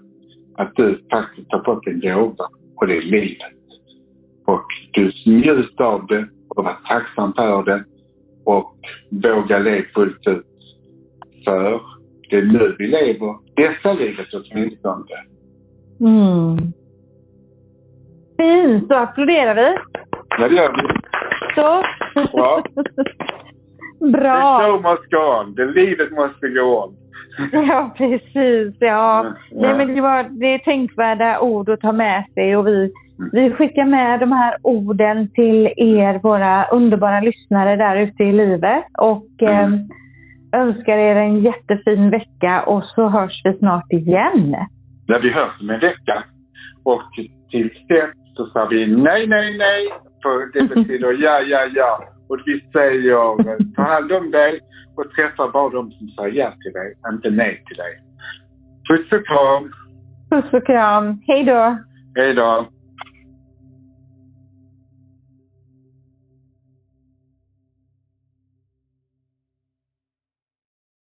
Att 0.57 0.75
du 0.75 1.03
faktiskt 1.11 1.51
har 1.51 1.63
fått 1.63 1.87
en 1.87 1.99
gåva 1.99 2.47
och 2.75 2.87
det 2.87 2.97
är 2.97 3.01
livet. 3.01 3.53
Och 4.45 4.65
du 4.91 5.11
njuter 5.25 5.83
av 5.83 6.07
det 6.07 6.27
och 6.49 6.63
var 6.63 6.77
tacksam 6.87 7.33
för 7.33 7.63
det 7.63 7.83
och 8.45 8.77
våga 9.09 9.59
leva 9.59 9.85
fullt 9.93 10.27
ut. 10.27 10.45
För 11.45 11.81
det 12.29 12.35
är 12.35 12.41
nu 12.41 12.75
vi 12.79 12.87
lever 12.87 13.35
detta 13.55 13.93
livet 13.93 14.27
åtminstone. 14.33 15.05
Mm. 15.99 16.57
Fint, 18.37 18.89
då 18.89 18.95
applåderar 18.95 19.55
vi. 19.55 19.77
Ja, 20.29 20.47
det 20.47 20.55
gör 20.55 20.71
vi. 20.71 21.03
Så. 21.55 21.83
Bra. 22.37 22.63
Bra. 24.23 24.57
The 24.59 24.65
show 24.65 24.75
must 24.91 25.05
go 25.11 25.23
on. 25.39 25.55
The 25.55 25.65
livet 25.65 26.11
måste 26.11 26.47
gå 26.49 26.83
on. 26.83 26.95
Ja, 27.69 27.93
precis. 27.97 28.75
Ja. 28.79 29.25
Ja. 29.49 29.61
Nej, 29.61 29.77
men 29.77 29.95
det, 29.95 30.01
var, 30.01 30.23
det 30.39 30.53
är 30.53 30.57
tänkvärda 30.59 31.39
ord 31.39 31.69
att 31.69 31.79
ta 31.81 31.91
med 31.91 32.23
sig 32.33 32.55
och 32.57 32.67
vi, 32.67 32.91
vi 33.31 33.51
skickar 33.51 33.85
med 33.85 34.19
de 34.19 34.31
här 34.31 34.57
orden 34.63 35.29
till 35.33 35.65
er, 35.77 36.19
våra 36.23 36.65
underbara 36.65 37.19
lyssnare 37.19 37.75
där 37.75 37.95
ute 37.95 38.23
i 38.23 38.31
livet. 38.31 38.83
Och 38.99 39.27
Mm. 39.41 39.73
eh, 39.73 39.79
önskar 40.61 40.97
er 40.97 41.15
en 41.15 41.39
jättefin 41.39 42.09
vecka 42.09 42.63
och 42.65 42.83
så 42.83 43.07
hörs 43.09 43.41
vi 43.43 43.53
snart 43.57 43.91
igen. 43.93 44.55
Där 45.07 45.19
vi 45.19 45.29
hörs 45.29 45.61
om 45.61 45.69
en 45.69 45.79
vecka. 45.79 46.23
Och 46.85 47.01
till 47.51 47.69
dess 47.89 48.09
så 48.35 48.45
sa 48.45 48.65
vi 48.65 48.87
nej, 48.87 49.27
nej, 49.27 49.57
nej. 49.57 49.89
För 50.23 50.53
det 50.53 50.63
betyder 50.75 51.13
ja, 51.23 51.39
ja, 51.39 51.65
ja. 51.75 52.03
Och 52.29 52.39
vi 52.45 52.61
säger 52.71 53.73
ta 53.75 53.81
hand 53.81 54.11
om 54.11 54.31
dig 54.31 54.59
och 54.95 55.11
träffa 55.11 55.47
bara 55.47 55.69
de 55.69 55.91
som 55.91 56.07
säger 56.07 56.39
ja 56.39 56.53
till 56.61 56.73
dig, 56.73 56.93
inte 57.13 57.29
nej 57.29 57.63
till 57.67 57.77
dig. 57.77 57.93
Puss 58.89 59.11
och 59.11 59.27
kram. 59.27 59.71
Puss 60.29 60.53
och 60.53 60.65
kram. 60.65 61.21
Hej 61.27 61.43
då! 61.43 61.77
Hej 62.15 62.33
då. 62.33 62.67